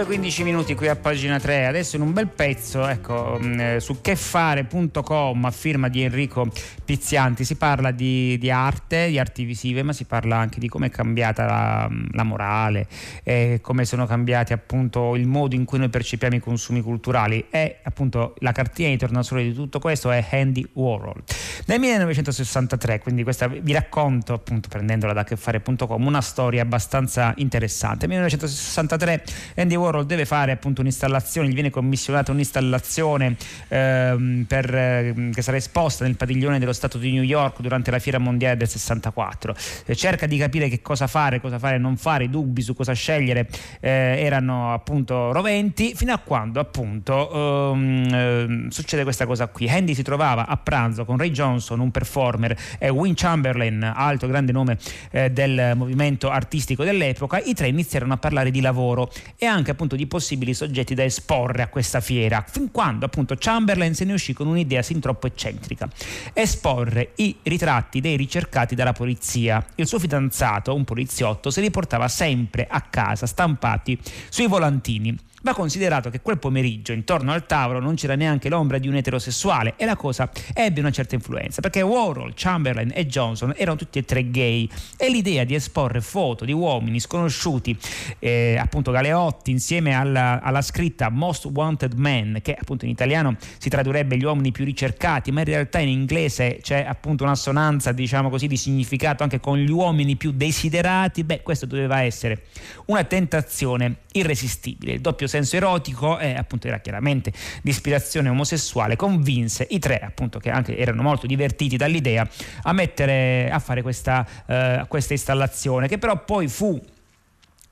9-15 0.01 0.45
minuti 0.45 0.75
qui 0.75 0.89
a 0.89 0.97
pagina 0.97 1.39
3, 1.39 1.67
adesso 1.67 1.97
in 1.97 2.03
un 2.03 2.15
bel 2.15 2.29
pezzo 2.29 2.87
ecco, 2.87 3.39
mm, 3.39 3.61
eh, 3.61 3.81
su 3.81 4.01
chefare.com 4.01 5.45
a 5.45 5.51
firma 5.51 5.89
di 5.89 6.01
Enrico 6.01 6.49
Pizzianti 6.83 7.45
si 7.45 7.57
parla 7.57 7.91
di, 7.91 8.39
di, 8.39 8.51
arte, 8.51 9.09
di 9.09 9.19
arti 9.19 9.45
visive, 9.45 9.83
ma 9.83 9.93
si 9.93 10.07
parla 10.07 10.37
anche 10.37 10.59
di 10.59 10.69
come 10.69 10.87
è 10.87 10.91
cambiata 10.91 11.45
la, 11.45 11.89
mm, 11.91 12.07
la 12.13 12.23
morale, 12.23 12.87
eh, 13.25 13.59
come 13.61 13.85
sono 13.85 14.07
cambiati 14.07 14.55
appunto 14.55 15.15
il 15.17 15.27
modo 15.27 15.55
in 15.55 15.67
cui 15.67 15.79
noi 15.79 15.91
percepiamo 15.91 16.35
i 16.35 16.41
consumi 16.41 16.81
culturali 16.81 17.45
e 17.51 17.81
appunto 17.83 18.37
la 18.39 18.53
cartina 18.53 18.89
di 18.89 18.97
tornasole 18.97 19.43
di 19.43 19.53
tutto 19.53 19.81
questo 19.81 20.11
è 20.11 20.25
Andy 20.31 20.67
Warhol. 20.73 21.23
Nel 21.67 21.79
1963, 21.79 23.01
quindi 23.01 23.23
questa 23.23 23.49
vi 23.49 23.73
racconto 23.73 24.33
appunto 24.33 24.69
prendendola 24.71 25.13
da 25.13 25.25
chefare.com 25.25 26.07
una 26.07 26.23
storia 26.23 26.63
abbastanza 26.63 27.35
interessante. 27.37 28.07
Nel 28.07 28.17
1963 28.17 29.25
Andy 29.57 29.75
Warhol 29.75 29.90
deve 30.05 30.25
fare 30.25 30.53
appunto 30.53 30.81
un'installazione, 30.81 31.49
gli 31.49 31.55
viene 31.55 31.71
commissionata 31.71 32.33
un'installazione 32.33 33.37
ehm, 33.69 34.45
per, 34.47 34.75
eh, 34.75 35.31
che 35.33 35.43
sarà 35.43 35.57
esposta 35.57 36.05
nel 36.05 36.17
padiglione 36.17 36.59
dello 36.59 36.73
Stato 36.73 36.99
di 36.99 37.13
New 37.13 37.23
York 37.23 37.61
durante 37.61 37.91
la 37.91 37.99
fiera 37.99 38.19
mondiale 38.19 38.57
del 38.57 38.69
64. 38.69 39.55
Eh, 39.87 39.95
cerca 39.95 40.27
di 40.27 40.39
capire 40.39 40.69
che 40.69 40.81
cosa 40.81 41.07
fare, 41.07 41.41
cosa 41.41 41.59
fare, 41.59 41.79
non 41.79 41.97
fare, 41.97 42.25
i 42.25 42.31
dubbi 42.31 42.63
su 42.63 42.75
cosa 42.75 42.93
scegliere 42.93 43.49
eh, 43.81 44.17
erano 44.19 44.73
appunto 44.73 45.33
roventi 45.33 45.95
fino 45.95 46.13
a 46.13 46.19
quando 46.19 46.61
appunto 46.61 47.73
ehm, 47.73 48.09
eh, 48.13 48.67
succede 48.71 49.03
questa 49.03 49.27
cosa 49.27 49.47
qui. 49.49 49.69
Andy 49.69 49.95
si 49.95 50.03
trovava 50.03 50.47
a 50.47 50.57
pranzo 50.57 51.05
con 51.05 51.17
Ray 51.17 51.31
Johnson, 51.31 51.81
un 51.81 51.91
performer, 51.91 52.57
e 52.79 52.89
Win 52.89 53.15
Chamberlain, 53.15 53.83
altro 53.83 54.29
grande 54.29 54.53
nome 54.53 54.79
eh, 55.11 55.31
del 55.31 55.73
movimento 55.77 56.31
artistico 56.31 56.85
dell'epoca. 56.85 57.41
I 57.41 57.55
tre 57.55 57.69
iniziarono 57.69 58.15
a 58.15 58.17
parlare 58.17 58.51
di 58.51 58.61
lavoro 58.61 59.11
e 59.37 59.47
anche 59.47 59.71
appunto 59.81 59.97
di 59.97 60.07
possibili 60.07 60.53
soggetti 60.53 60.95
da 60.95 61.05
esporre 61.05 61.63
a 61.63 61.69
questa 61.69 62.01
fiera, 62.01 62.45
fin 62.47 62.71
quando 62.71 63.07
appunto 63.07 63.35
Chamberlain 63.39 63.95
se 63.95 64.05
ne 64.05 64.13
uscì 64.13 64.35
con 64.35 64.47
un'idea 64.47 64.83
sin 64.83 65.01
troppo 65.01 65.27
eccentrica, 65.27 65.89
esporre 66.35 67.13
i 67.17 67.37
ritratti 67.43 68.01
dei 68.01 68.17
ricercati 68.17 68.75
dalla 68.75 68.93
polizia. 68.93 69.65
Il 69.77 69.87
suo 69.87 69.99
fidanzato, 69.99 70.75
un 70.75 70.85
poliziotto, 70.85 71.51
se 71.51 71.63
li 71.63 71.71
portava 71.71 72.09
sempre 72.09 72.67
a 72.69 72.83
casa 72.83 73.27
stampati 73.27 73.99
sui 74.29 74.47
volantini 74.47 75.17
Va 75.43 75.55
considerato 75.55 76.11
che 76.11 76.21
quel 76.21 76.39
pomeriggio 76.39 76.93
intorno 76.93 77.33
al 77.33 77.47
tavolo 77.47 77.81
non 77.81 77.95
c'era 77.95 78.15
neanche 78.15 78.51
l'ombra 78.51 78.77
di 78.77 78.89
un 78.89 78.97
eterosessuale 78.97 79.73
e 79.77 79.87
la 79.87 79.97
cosa 79.97 80.31
ebbe 80.53 80.81
una 80.81 80.91
certa 80.91 81.15
influenza 81.15 81.63
perché 81.63 81.81
Warhol, 81.81 82.33
Chamberlain 82.35 82.91
e 82.95 83.07
Johnson 83.07 83.55
erano 83.57 83.79
tutti 83.79 83.99
e 83.99 84.05
tre 84.05 84.31
gay 84.31 84.69
e 84.99 85.09
l'idea 85.09 85.45
di 85.45 85.55
esporre 85.55 86.03
foto 86.03 86.45
di 86.45 86.53
uomini 86.53 87.01
sconosciuti, 87.01 87.75
eh, 88.19 88.59
appunto 88.61 88.91
Galeotti, 88.91 89.51
insieme 89.51 89.95
alla, 89.95 90.43
alla, 90.43 90.61
scritta 90.61 91.09
Most 91.09 91.47
Wanted 91.47 91.95
Men, 91.95 92.41
che 92.43 92.55
appunto 92.55 92.85
in 92.85 92.91
italiano 92.91 93.37
si 93.59 93.71
tradurrebbe 93.71 94.19
gli 94.19 94.25
uomini 94.25 94.53
più 94.53 94.67
ricercati, 94.67 95.33
ma 95.33 95.41
in 95.41 95.47
realtà 95.47 95.79
in 95.79 95.89
inglese 95.89 96.59
c'è 96.61 96.85
appunto 96.87 97.25
un'assonanza, 97.25 97.93
diciamo 97.93 98.29
così, 98.29 98.47
di 98.47 98.59
significato 98.59 99.23
anche 99.23 99.41
con 99.41 99.57
gli 99.57 99.71
uomini 99.71 100.17
più 100.17 100.33
desiderati, 100.33 101.25
beh, 101.25 101.41
questo 101.43 101.65
doveva 101.65 102.03
essere 102.03 102.43
una 102.87 103.05
tentazione 103.05 104.01
irresistibile. 104.13 104.93
Il 104.93 105.01
doppio 105.01 105.29
senso 105.31 105.57
erotico 105.57 106.19
e 106.19 106.35
appunto 106.35 106.67
era 106.67 106.81
chiaramente 106.81 107.33
di 107.63 107.71
ispirazione 107.71 108.29
omosessuale, 108.29 108.97
convinse 108.97 109.67
i 109.71 109.79
tre, 109.79 109.99
appunto 110.01 110.39
che 110.39 110.51
anche 110.51 110.77
erano 110.77 111.03
molto 111.03 111.27
divertiti 111.27 111.77
dall'idea, 111.77 112.29
a 112.63 112.73
mettere 112.73 113.49
a 113.51 113.59
fare 113.59 113.81
questa, 113.81 114.27
eh, 114.47 114.85
questa 114.89 115.15
installazione, 115.15 115.89
che 115.89 115.97
però 115.97 116.23
poi 116.25 116.49
fu 116.49 116.79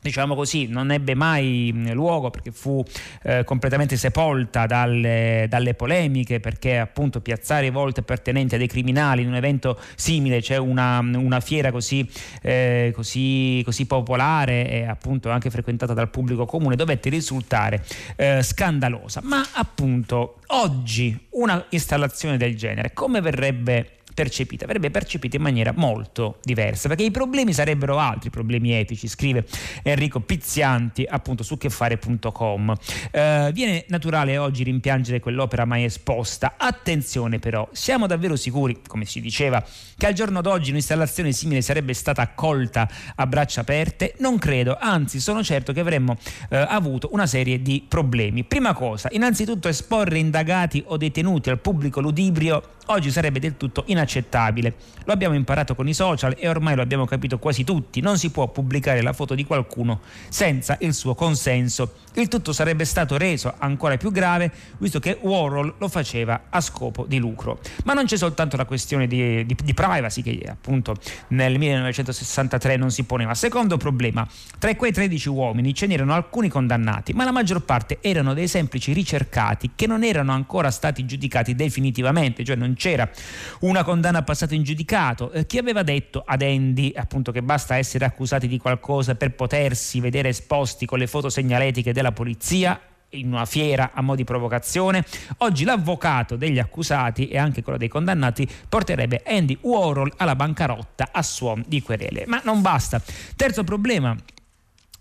diciamo 0.09 0.35
così, 0.35 0.67
non 0.67 0.91
ebbe 0.91 1.15
mai 1.15 1.73
luogo 1.93 2.31
perché 2.31 2.51
fu 2.51 2.83
eh, 3.23 3.45
completamente 3.45 3.97
sepolta 3.97 4.67
dalle, 4.67 5.47
dalle, 5.49 5.75
polemiche, 5.75 6.41
perché 6.41 6.79
appunto 6.79 7.21
piazzare 7.21 7.71
volte 7.71 8.01
appartenenti 8.01 8.55
a 8.55 8.59
dei 8.59 8.67
criminali 8.67 9.23
in 9.23 9.29
un 9.29 9.35
evento 9.35 9.79
simile, 9.95 10.43
cioè 10.43 10.57
una, 10.57 10.99
una 10.99 11.41
fiera 11.41 11.71
così, 11.71 12.09
eh, 12.43 12.91
così, 12.95 13.63
così, 13.65 13.87
popolare 13.87 14.69
e 14.71 14.85
appunto 14.85 15.31
anche 15.31 15.51
frequentata 15.51 15.93
dal 15.93 16.11
pubblico 16.11 16.47
comune, 16.47 16.75
dovette 16.75 17.11
risultare 17.11 17.85
eh, 18.17 18.43
scandalosa. 18.43 19.21
Ma 19.23 19.47
appunto 19.53 20.41
oggi 20.49 21.17
una 21.31 21.65
installazione 21.71 22.37
del 22.37 22.57
genere 22.57 22.93
come 22.95 23.21
verrebbe 23.21 23.98
percepita, 24.19 24.67
verrebbe 24.67 24.91
percepita 24.91 25.37
in 25.37 25.43
maniera 25.43 25.73
molto 25.77 26.39
diversa, 26.43 26.89
perché 26.89 27.05
i 27.05 27.13
problemi 27.13 27.53
sarebbero 27.53 27.99
altri, 27.99 28.31
problemi 28.31 28.73
etici, 28.73 29.07
scrive 29.07 29.45
Enrico 29.85 30.19
Pizzianti 30.19 31.07
appunto 31.09 31.45
su 31.45 31.57
chefare.com. 31.57 32.75
Eh, 33.13 33.51
viene 33.55 33.85
naturale 33.87 34.37
oggi 34.37 34.65
rimpiangere 34.65 35.21
quell'opera 35.21 35.65
mai 35.65 35.85
esposta. 35.85 36.55
Attenzione 36.57 37.39
però, 37.39 37.69
siamo 37.71 38.09
davvero 38.09 38.35
sicuri, 38.35 38.81
come 38.89 39.05
si 39.05 39.21
diceva, 39.21 39.65
che 39.97 40.07
al 40.07 40.15
giorno 40.15 40.41
d'oggi 40.41 40.71
un'installazione 40.71 41.31
simile 41.31 41.63
sarebbe 41.63 41.93
stata 41.93 42.21
accolta 42.21 42.89
a 43.15 43.25
braccia 43.25 43.61
aperte? 43.61 44.17
Non 44.19 44.39
credo, 44.39 44.77
anzi 44.81 45.21
sono 45.21 45.45
certo 45.45 45.73
che 45.73 45.79
avremmo 45.79 46.17
eh, 46.51 46.57
avuto 46.57 47.11
una 47.13 47.29
serie 47.29 47.63
di 47.63 47.85
problemi. 47.87 48.43
Prima 48.43 48.75
cosa, 48.75 49.11
innanzitutto 49.13 49.69
esporre 49.69 50.19
indagati 50.19 50.83
o 50.89 50.97
detenuti 50.97 51.51
al 51.51 51.61
pubblico 51.61 52.01
ludibrio 52.01 52.77
oggi 52.89 53.11
sarebbe 53.11 53.41
del 53.41 53.57
tutto 53.57 53.85
inaccettabile. 53.87 54.75
Lo 55.05 55.13
abbiamo 55.13 55.35
imparato 55.35 55.75
con 55.75 55.89
i 55.89 55.95
social 55.95 56.35
e 56.39 56.49
ormai 56.49 56.75
lo 56.75 56.83
abbiamo 56.83 57.07
capito 57.07 57.39
quasi 57.39 57.65
tutti, 57.65 58.01
non 58.01 58.19
si 58.19 58.31
può 58.31 58.49
pubblicare 58.49 59.03
la 59.03 59.13
foto 59.13 59.35
di 59.35 59.45
qualcuno 59.45 60.01
senza 60.29 60.77
il 60.81 60.95
suo 60.95 61.15
consenso. 61.15 61.95
Il 62.19 62.27
tutto 62.27 62.53
sarebbe 62.53 62.85
stato 62.85 63.17
reso 63.17 63.55
ancora 63.59 63.97
più 63.97 64.11
grave 64.11 64.51
visto 64.79 64.99
che 64.99 65.19
Warhol 65.21 65.75
lo 65.79 65.87
faceva 65.87 66.47
a 66.51 66.61
scopo 66.61 67.05
di 67.07 67.19
lucro. 67.19 67.61
Ma 67.85 67.93
non 67.93 68.07
c'è 68.07 68.17
soltanto 68.17 68.57
la 68.57 68.65
questione 68.65 69.07
di, 69.07 69.47
di, 69.47 69.57
di 69.63 69.73
privacy 69.73 70.23
che 70.23 70.45
appunto 70.49 70.97
nel 71.29 71.59
1963 71.59 72.77
non 72.77 72.91
si 72.91 73.05
poneva. 73.05 73.35
Secondo 73.35 73.77
problema, 73.77 74.27
tra 74.59 74.75
quei 74.75 74.91
13 74.91 75.29
uomini 75.29 75.73
ce 75.73 75.87
n'erano 75.87 76.13
alcuni 76.13 76.49
condannati, 76.49 77.13
ma 77.13 77.23
la 77.23 77.31
maggior 77.31 77.63
parte 77.63 77.99
erano 78.01 78.35
dei 78.35 78.49
semplici 78.49 78.93
ricercati 78.93 79.71
che 79.77 79.87
non 79.87 80.03
erano 80.03 80.33
ancora 80.33 80.73
stati 80.73 81.05
giudicati 81.05 81.55
definitivamente, 81.55 82.43
cioè 82.43 82.57
non 82.57 82.75
c'era 82.75 83.09
una 83.61 83.85
condanna 83.85 84.25
passata 84.25 84.57
in 84.57 84.65
giudicato. 84.65 85.31
Eh, 85.31 85.47
chi 85.47 85.59
aveva 85.59 85.85
detto 85.85 86.25
ad 86.27 86.43
Andy 86.43 86.93
appunto 86.97 87.31
che 87.31 87.43
basta 87.43 87.77
essere 87.77 88.05
accusati 88.05 88.49
di 88.49 88.59
qualcosa 88.59 89.15
per 89.15 89.37
potersi 89.37 90.01
vedere 90.01 90.31
esposti 90.31 90.85
con 90.85 90.99
le 90.99 91.07
foto 91.07 91.29
segnaletiche 91.29 91.93
della 91.93 92.07
polizia 92.13 92.81
in 93.11 93.33
una 93.33 93.47
fiera 93.47 93.93
a 93.95 94.03
mo' 94.03 94.15
di 94.15 94.25
provocazione. 94.25 95.05
Oggi 95.39 95.65
l'avvocato 95.65 96.37
degli 96.37 96.59
accusati 96.59 97.29
e 97.29 97.39
anche 97.39 97.63
quello 97.63 97.79
dei 97.79 97.89
condannati 97.89 98.49
porterebbe 98.69 99.23
Andy 99.27 99.57
Warhol 99.61 100.13
alla 100.17 100.37
bancarotta 100.37 101.09
a 101.13 101.23
suon 101.23 101.65
di 101.67 101.81
querele. 101.83 102.25
Ma 102.27 102.41
non 102.45 102.61
basta. 102.61 103.01
Terzo 103.37 103.65
problema 103.65 104.17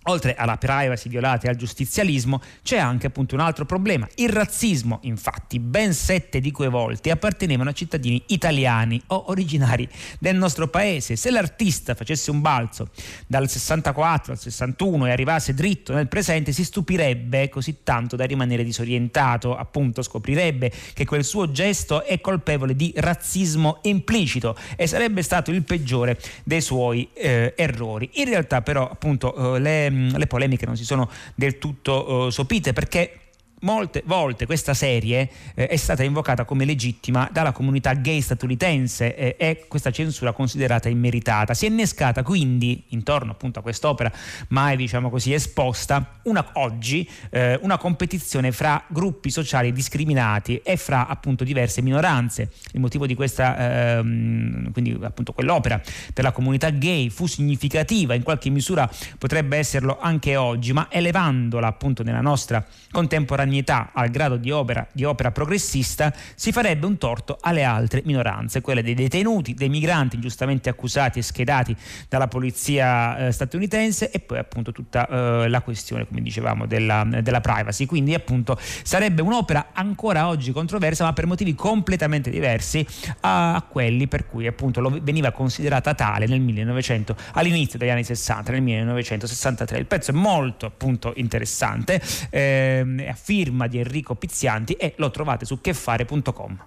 Oltre 0.10 0.36
alla 0.36 0.56
privacy 0.58 1.10
violata 1.10 1.48
e 1.48 1.50
al 1.50 1.58
giustizialismo, 1.58 2.42
c'è 2.64 2.78
anche 2.78 3.08
appunto 3.08 3.36
un 3.36 3.42
altro 3.42 3.66
problema. 3.66 4.08
Il 4.16 4.30
razzismo, 4.30 5.00
infatti, 5.04 5.60
ben 5.60 5.94
sette 5.94 6.40
di 6.40 6.52
quei 6.52 6.70
volte 6.70 7.12
appartenevano 7.12 7.72
a 7.72 7.74
cittadini 7.74 8.24
italiani 8.28 9.02
o 9.08 9.26
originari 9.28 9.88
del 10.18 10.38
nostro 10.38 10.70
paese. 10.70 11.18
Se 11.18 11.30
l'artista 11.30 11.94
facesse 11.94 12.32
un 12.32 12.40
balzo 12.40 12.90
dal 13.28 13.50
64 13.50 14.32
al 14.32 14.40
61 14.40 15.08
e 15.08 15.12
arrivasse 15.12 15.54
dritto 15.54 15.94
nel 15.94 16.08
presente, 16.08 16.54
si 16.54 16.64
stupirebbe 16.64 17.50
così 17.50 17.80
tanto 17.84 18.16
da 18.16 18.24
rimanere 18.24 18.64
disorientato, 18.64 19.58
appunto 19.58 20.02
scoprirebbe 20.02 20.72
che 20.94 21.06
quel 21.06 21.26
suo 21.26 21.52
gesto 21.52 22.06
è 22.06 22.22
colpevole 22.22 22.78
di 22.78 22.94
razzismo 22.96 23.80
implicito 23.84 24.56
e 24.78 24.88
sarebbe 24.88 25.22
stato 25.22 25.52
il 25.52 25.64
peggiore 25.64 26.18
dei 26.46 26.62
suoi 26.62 27.10
eh, 27.14 27.54
errori. 27.58 28.10
In 28.14 28.26
realtà 28.30 28.62
però 28.62 28.90
appunto 28.90 29.56
eh, 29.56 29.60
le 29.60 29.96
le 30.16 30.28
polemiche 30.28 30.66
non 30.66 30.78
si 30.78 30.86
sono 30.86 31.10
del 31.36 31.58
tutto 31.58 32.12
uh, 32.12 32.30
sopite 32.30 32.74
perché 32.74 33.27
molte 33.62 34.04
volte 34.06 34.46
questa 34.46 34.74
serie 34.74 35.30
eh, 35.56 35.68
è 35.68 35.76
stata 35.78 36.04
invocata 36.04 36.46
come 36.46 36.66
legittima 36.66 37.28
dalla 37.32 37.52
comunità 37.52 37.94
gay 37.94 38.22
statunitense 38.22 39.16
eh, 39.16 39.36
e 39.40 39.66
questa 39.68 39.92
censura 39.92 40.32
considerata 40.34 40.90
immeritata. 40.90 41.54
Si 41.54 41.66
è 41.66 41.70
innescata 41.70 42.22
quindi 42.22 42.84
intorno 42.90 43.32
appunto 43.32 43.60
a 43.60 43.62
quest'opera 43.62 44.12
mai 44.50 44.78
diciamo 44.78 45.10
così 45.10 45.34
esposta 45.34 46.20
una, 46.24 46.46
oggi 46.54 47.10
eh, 47.30 47.58
una 47.64 47.78
competizione 47.78 48.52
fra 48.52 48.84
gruppi 48.88 49.32
sociali 49.32 49.72
discriminati 49.72 50.62
e 50.64 50.78
fra 50.78 51.08
appunto 51.08 51.44
diverse 51.44 51.82
minoranze. 51.82 52.52
Il 52.74 52.80
motivo 52.80 53.08
di 53.08 53.16
questa 53.16 53.98
ehm, 53.98 54.72
quindi 54.72 54.98
appunto 55.02 55.34
quell'opera 55.34 55.82
per 56.14 56.24
la 56.24 56.32
comunità 56.32 56.70
gay 56.70 57.10
fu 57.10 57.26
significativa, 57.26 58.14
in 58.14 58.24
qualche 58.24 58.50
misura 58.50 58.90
potrebbe 59.18 59.58
esserlo 59.58 59.98
anche 60.00 60.36
oggi, 60.36 60.74
ma 60.74 60.88
elevandola 60.92 61.66
appunto 61.66 62.04
nella 62.04 62.22
nostra 62.22 62.64
contemporaneità 62.92 63.46
contemporaneità 63.48 63.92
al 63.94 64.10
grado 64.10 64.36
di 64.38 64.52
opera, 64.52 64.88
di 64.92 65.04
opera 65.04 65.32
progressista, 65.32 66.14
si 66.36 66.52
farebbe 66.52 66.86
un 66.86 66.98
torto 66.98 67.38
alle 67.42 67.64
altre 67.64 68.02
minoranze, 68.06 68.62
quelle 68.62 68.84
dei 68.84 68.94
detenuti, 68.94 69.54
dei 69.54 69.70
migranti 69.70 70.16
ingiustamente 70.16 70.70
accusati 70.70 71.20
e 71.20 71.22
schedati 71.22 71.76
dalla 72.10 72.28
polizia 72.28 73.28
eh, 73.28 73.32
statunitense 73.32 74.12
e 74.12 74.20
poi 74.20 74.38
appunto 74.38 74.72
tutta 74.72 75.08
eh, 75.08 75.48
la 75.48 75.62
questione, 75.62 76.08
come 76.08 76.22
dicevamo, 76.22 76.66
della, 76.66 77.06
della 77.22 77.42
privacy. 77.42 77.86
Quindi 77.86 78.14
appunto 78.14 78.58
sarebbe 78.84 79.22
un'opera 79.22 79.68
ancora 79.74 80.28
oggi 80.28 80.52
controversa, 80.52 81.04
ma 81.04 81.14
per 81.14 81.26
motivi 81.26 81.56
completamente 81.56 82.30
diversi 82.30 82.86
a, 83.22 83.56
a 83.56 83.62
quelli 83.62 84.08
per 84.08 84.28
cui 84.28 84.48
appunto 84.48 84.82
lo 84.82 85.00
veniva 85.02 85.32
considerata 85.32 85.94
tale 85.94 86.28
nel 86.28 86.42
1900, 86.42 87.16
all'inizio 87.34 87.80
degli 87.80 87.90
anni 87.90 88.04
60, 88.04 88.52
nel 88.52 88.62
1963. 88.62 89.78
Il 89.78 89.86
pezzo 89.86 90.12
è 90.12 90.14
molto 90.14 90.66
appunto 90.66 91.14
interessante, 91.16 92.02
eh, 92.30 92.86
è 92.98 93.10
a 93.10 93.14
firma 93.38 93.68
di 93.68 93.78
Enrico 93.78 94.16
Pizzianti 94.16 94.74
e 94.74 94.96
lo 94.98 95.12
trovate 95.12 95.46
su 95.46 95.62
chefare.com. 95.62 96.66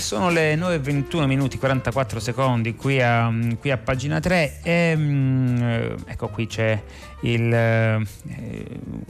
sono 0.00 0.30
le 0.30 0.54
9.21 0.56 1.26
minuti 1.26 1.58
44 1.58 2.20
secondi 2.20 2.74
qui 2.74 3.00
a, 3.00 3.32
qui 3.58 3.70
a 3.70 3.76
pagina 3.76 4.20
3 4.20 4.60
e 4.62 4.94
mm, 4.96 5.94
ecco 6.06 6.28
qui 6.28 6.46
c'è 6.46 6.82
il, 7.20 7.52
eh, 7.52 8.06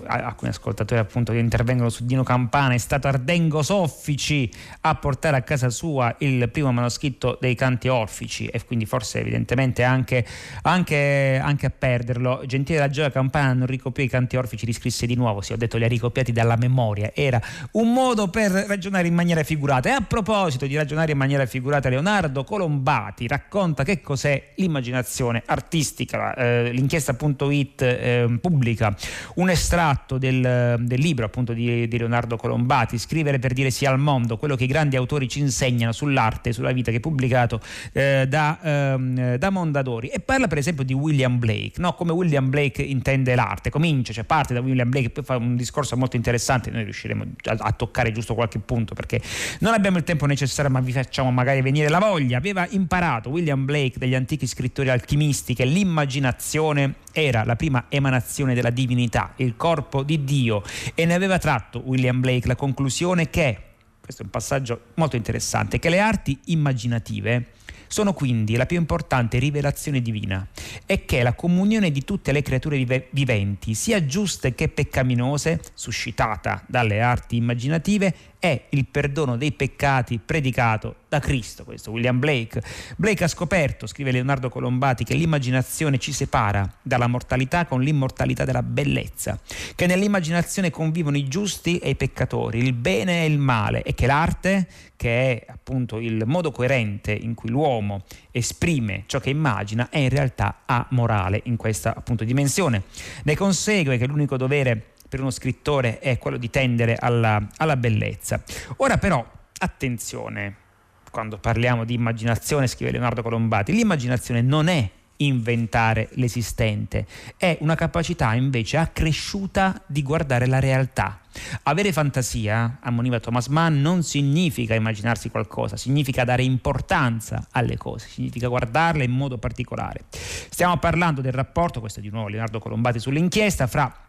alcuni 0.06 0.50
ascoltatori 0.50 1.00
appunto 1.00 1.32
che 1.32 1.38
intervengono 1.38 1.88
su 1.88 2.04
Dino 2.04 2.22
Campana. 2.22 2.74
È 2.74 2.78
stato 2.78 3.08
Ardengo 3.08 3.62
Soffici 3.62 4.50
a 4.82 4.94
portare 4.94 5.36
a 5.36 5.42
casa 5.42 5.68
sua 5.70 6.14
il 6.18 6.48
primo 6.50 6.72
manoscritto 6.72 7.36
dei 7.40 7.54
canti 7.54 7.88
orfici. 7.88 8.46
E 8.46 8.64
quindi 8.64 8.86
forse 8.86 9.20
evidentemente 9.20 9.82
anche, 9.82 10.24
anche, 10.62 11.40
anche 11.42 11.66
a 11.66 11.72
perderlo. 11.76 12.42
Gentile 12.46 12.78
la 12.78 12.88
Gioia 12.88 13.10
Campana 13.10 13.52
non 13.52 13.66
ricopiò 13.66 14.02
i 14.02 14.08
canti 14.08 14.36
orfici 14.36 14.64
riscrisse 14.64 15.06
di 15.06 15.14
nuovo. 15.14 15.40
Sì 15.40 15.52
ho 15.52 15.56
detto 15.56 15.76
li 15.76 15.84
ha 15.84 15.88
ricopiati 15.88 16.32
dalla 16.32 16.56
memoria. 16.56 17.10
Era 17.14 17.40
un 17.72 17.92
modo 17.92 18.28
per 18.28 18.50
ragionare 18.50 19.08
in 19.08 19.14
maniera 19.14 19.42
figurata. 19.42 19.88
E 19.88 19.92
a 19.92 20.00
proposito 20.00 20.66
di 20.66 20.76
ragionare 20.78 21.12
in 21.12 21.18
maniera 21.18 21.44
figurata 21.46 21.88
Leonardo 21.88 22.44
Colombati 22.44 23.26
racconta 23.26 23.84
che 23.84 24.00
cos'è 24.00 24.52
l'immaginazione 24.56 25.42
artistica 25.46 26.34
eh, 26.34 26.70
l'inchiesta.it 26.72 27.82
eh, 27.82 28.38
pubblica 28.40 28.94
un 29.34 29.50
estratto 29.50 30.18
del, 30.18 30.76
del 30.80 31.00
libro 31.00 31.24
appunto 31.24 31.52
di, 31.52 31.86
di, 31.88 31.98
Leonardo 31.98 32.36
Colombati, 32.36 32.98
Scrivere 32.98 33.38
per 33.38 33.52
dire 33.52 33.70
sì 33.70 33.84
al 33.84 33.98
mondo, 33.98 34.36
quello 34.36 34.56
che 34.56 34.64
i 34.64 34.66
grandi 34.66 34.96
autori 34.96 35.28
ci 35.28 35.40
insegnano 35.40 35.92
sull'arte 35.92 36.50
e 36.50 36.52
sulla 36.52 36.72
vita, 36.72 36.90
che 36.90 36.98
è 36.98 37.00
pubblicato 37.00 37.60
eh, 37.92 38.26
da, 38.28 38.58
ehm, 38.62 39.36
da, 39.36 39.50
Mondadori. 39.50 40.08
E 40.08 40.20
parla 40.20 40.46
per 40.46 40.58
esempio 40.58 40.84
di 40.84 40.94
William 40.94 41.38
Blake, 41.38 41.80
no? 41.80 41.94
come 41.94 42.12
William 42.12 42.48
Blake 42.48 42.82
intende 42.82 43.34
l'arte. 43.34 43.70
Comincia, 43.70 44.12
cioè 44.12 44.24
parte 44.24 44.54
da 44.54 44.60
William 44.60 44.88
Blake, 44.88 45.10
poi 45.10 45.24
fa 45.24 45.36
un 45.36 45.56
discorso 45.56 45.96
molto 45.96 46.16
interessante, 46.16 46.70
noi 46.70 46.84
riusciremo 46.84 47.24
a, 47.44 47.56
a 47.58 47.72
toccare 47.72 48.12
giusto 48.12 48.34
qualche 48.34 48.58
punto 48.58 48.94
perché 48.94 49.20
non 49.60 49.74
abbiamo 49.74 49.98
il 49.98 50.04
tempo 50.04 50.26
necessario, 50.26 50.67
ma 50.68 50.80
vi 50.80 50.92
facciamo 50.92 51.30
magari 51.30 51.60
venire 51.60 51.88
la 51.88 51.98
voglia. 51.98 52.38
Aveva 52.38 52.66
imparato 52.70 53.30
William 53.30 53.64
Blake 53.64 53.98
degli 53.98 54.14
antichi 54.14 54.46
scrittori 54.46 54.90
alchimisti 54.90 55.54
che 55.54 55.64
l'immaginazione 55.64 56.96
era 57.12 57.44
la 57.44 57.56
prima 57.56 57.86
emanazione 57.88 58.54
della 58.54 58.70
divinità, 58.70 59.32
il 59.36 59.56
corpo 59.56 60.02
di 60.02 60.24
Dio 60.24 60.62
e 60.94 61.04
ne 61.04 61.14
aveva 61.14 61.38
tratto 61.38 61.82
William 61.84 62.20
Blake 62.20 62.46
la 62.46 62.56
conclusione 62.56 63.30
che, 63.30 63.58
questo 64.00 64.22
è 64.22 64.24
un 64.24 64.30
passaggio 64.30 64.80
molto 64.94 65.16
interessante, 65.16 65.78
che 65.78 65.88
le 65.88 66.00
arti 66.00 66.38
immaginative 66.46 67.52
sono 67.88 68.12
quindi 68.12 68.56
la 68.56 68.66
più 68.66 68.78
importante 68.78 69.38
rivelazione 69.38 70.00
divina 70.00 70.46
e 70.86 71.04
che 71.04 71.22
la 71.22 71.34
comunione 71.34 71.90
di 71.90 72.04
tutte 72.04 72.32
le 72.32 72.42
creature 72.42 72.76
vive- 72.76 73.08
viventi, 73.10 73.74
sia 73.74 74.04
giuste 74.04 74.54
che 74.54 74.68
peccaminose, 74.68 75.60
suscitata 75.74 76.62
dalle 76.66 77.00
arti 77.00 77.36
immaginative, 77.36 78.14
è 78.38 78.66
il 78.70 78.86
perdono 78.86 79.36
dei 79.36 79.52
peccati 79.52 80.20
predicato 80.24 80.94
da 81.08 81.20
Cristo, 81.20 81.64
questo 81.64 81.90
William 81.90 82.18
Blake. 82.18 82.62
Blake 82.96 83.24
ha 83.24 83.28
scoperto, 83.28 83.86
scrive 83.86 84.12
Leonardo 84.12 84.50
Colombati, 84.50 85.04
che 85.04 85.14
l'immaginazione 85.14 85.98
ci 85.98 86.12
separa 86.12 86.70
dalla 86.82 87.06
mortalità 87.06 87.64
con 87.64 87.80
l'immortalità 87.80 88.44
della 88.44 88.62
bellezza, 88.62 89.38
che 89.74 89.86
nell'immaginazione 89.86 90.70
convivono 90.70 91.16
i 91.16 91.26
giusti 91.26 91.78
e 91.78 91.90
i 91.90 91.94
peccatori, 91.96 92.58
il 92.58 92.74
bene 92.74 93.22
e 93.22 93.26
il 93.26 93.38
male 93.38 93.82
e 93.82 93.94
che 93.94 94.06
l'arte, 94.06 94.68
che 94.96 95.30
è 95.30 95.46
appunto 95.48 95.98
il 95.98 96.24
modo 96.26 96.50
coerente 96.50 97.12
in 97.12 97.34
cui 97.34 97.48
l'uomo 97.48 98.04
esprime 98.30 99.04
ciò 99.06 99.18
che 99.18 99.30
immagina, 99.30 99.88
è 99.88 99.98
in 99.98 100.08
realtà 100.10 100.62
amorale 100.66 101.40
in 101.44 101.56
questa 101.56 101.94
appunto 101.96 102.24
dimensione. 102.24 102.82
Ne 103.22 103.36
consegue 103.36 103.96
che 103.96 104.06
l'unico 104.06 104.36
dovere 104.36 104.94
per 105.08 105.20
uno 105.20 105.30
scrittore 105.30 106.00
è 106.00 106.18
quello 106.18 106.36
di 106.36 106.50
tendere 106.50 106.96
alla, 106.98 107.48
alla 107.56 107.76
bellezza. 107.76 108.42
Ora 108.76 108.98
però, 108.98 109.26
attenzione, 109.58 110.66
quando 111.10 111.38
parliamo 111.38 111.84
di 111.84 111.94
immaginazione, 111.94 112.66
scrive 112.66 112.92
Leonardo 112.92 113.22
Colombati, 113.22 113.72
l'immaginazione 113.72 114.42
non 114.42 114.68
è 114.68 114.90
inventare 115.18 116.08
l'esistente, 116.12 117.06
è 117.36 117.56
una 117.60 117.74
capacità 117.74 118.34
invece 118.34 118.76
accresciuta 118.76 119.82
di 119.86 120.02
guardare 120.02 120.46
la 120.46 120.60
realtà. 120.60 121.20
Avere 121.64 121.92
fantasia, 121.92 122.78
ammoniva 122.80 123.20
Thomas 123.20 123.46
Mann, 123.46 123.80
non 123.80 124.02
significa 124.02 124.74
immaginarsi 124.74 125.28
qualcosa, 125.30 125.76
significa 125.76 126.24
dare 126.24 126.42
importanza 126.42 127.46
alle 127.52 127.76
cose, 127.76 128.08
significa 128.08 128.48
guardarle 128.48 129.04
in 129.04 129.12
modo 129.12 129.38
particolare. 129.38 130.04
Stiamo 130.10 130.78
parlando 130.78 131.20
del 131.20 131.32
rapporto, 131.32 131.80
questo 131.80 132.00
è 132.00 132.02
di 132.02 132.10
nuovo 132.10 132.28
Leonardo 132.28 132.58
Colombati 132.58 132.98
sull'inchiesta, 132.98 133.66
fra 133.66 134.07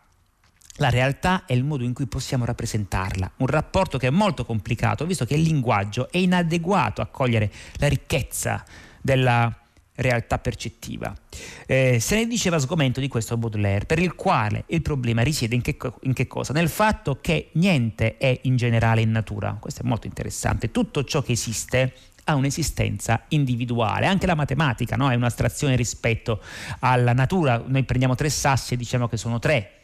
la 0.80 0.90
realtà 0.90 1.46
è 1.46 1.54
il 1.54 1.64
modo 1.64 1.84
in 1.84 1.94
cui 1.94 2.08
possiamo 2.08 2.46
rappresentarla, 2.46 3.32
un 3.38 3.48
rapporto 3.48 3.98
che 3.98 4.08
è 4.08 4.12
molto 4.12 4.46
complicato, 4.46 5.06
visto 5.06 5.26
che 5.26 5.36
il 5.36 5.42
linguaggio 5.42 6.10
è 6.10 6.18
inadeguato 6.18 7.02
a 7.02 7.08
cogliere 7.08 7.52
la 7.76 7.88
ricchezza 7.88 8.64
della 9.02 9.54
realtà 9.96 10.40
percettiva. 10.40 11.14
Eh, 11.68 12.00
se 12.00 12.16
ne 12.16 12.28
diceva 12.28 12.58
sgomento 12.60 13.02
di 13.02 13.10
questo 13.10 13.36
Baudelaire, 13.36 13.86
per 13.86 14.00
il 14.00 14.16
quale 14.16 14.64
il 14.68 14.82
problema 14.82 15.22
risiede 15.22 15.56
in 15.56 15.62
che, 15.62 15.78
in 16.04 16.14
che, 16.14 16.28
cosa? 16.28 16.54
Nel 16.54 16.70
fatto 16.70 17.20
che 17.20 17.50
niente 17.54 18.18
è 18.18 18.40
in 18.44 18.56
generale 18.56 19.02
in 19.02 19.12
natura. 19.12 19.58
Questo 19.60 19.82
è 19.82 19.86
molto 19.86 20.08
interessante. 20.08 20.72
Tutto 20.72 21.04
ciò 21.04 21.22
che 21.22 21.34
esiste 21.34 21.94
ha 22.24 22.36
un'esistenza 22.36 23.24
individuale. 23.30 24.06
Anche 24.06 24.28
la 24.28 24.36
matematica 24.36 24.96
no? 24.96 25.10
è 25.10 25.16
un'astrazione 25.16 25.76
rispetto 25.76 26.42
alla 26.80 27.12
natura. 27.12 27.62
Noi 27.66 27.84
prendiamo 27.84 28.16
tre 28.16 28.30
sassi 28.30 28.76
e 28.76 28.78
diciamo 28.78 29.10
che 29.10 29.18
sono 29.18 29.40
tre 29.40 29.79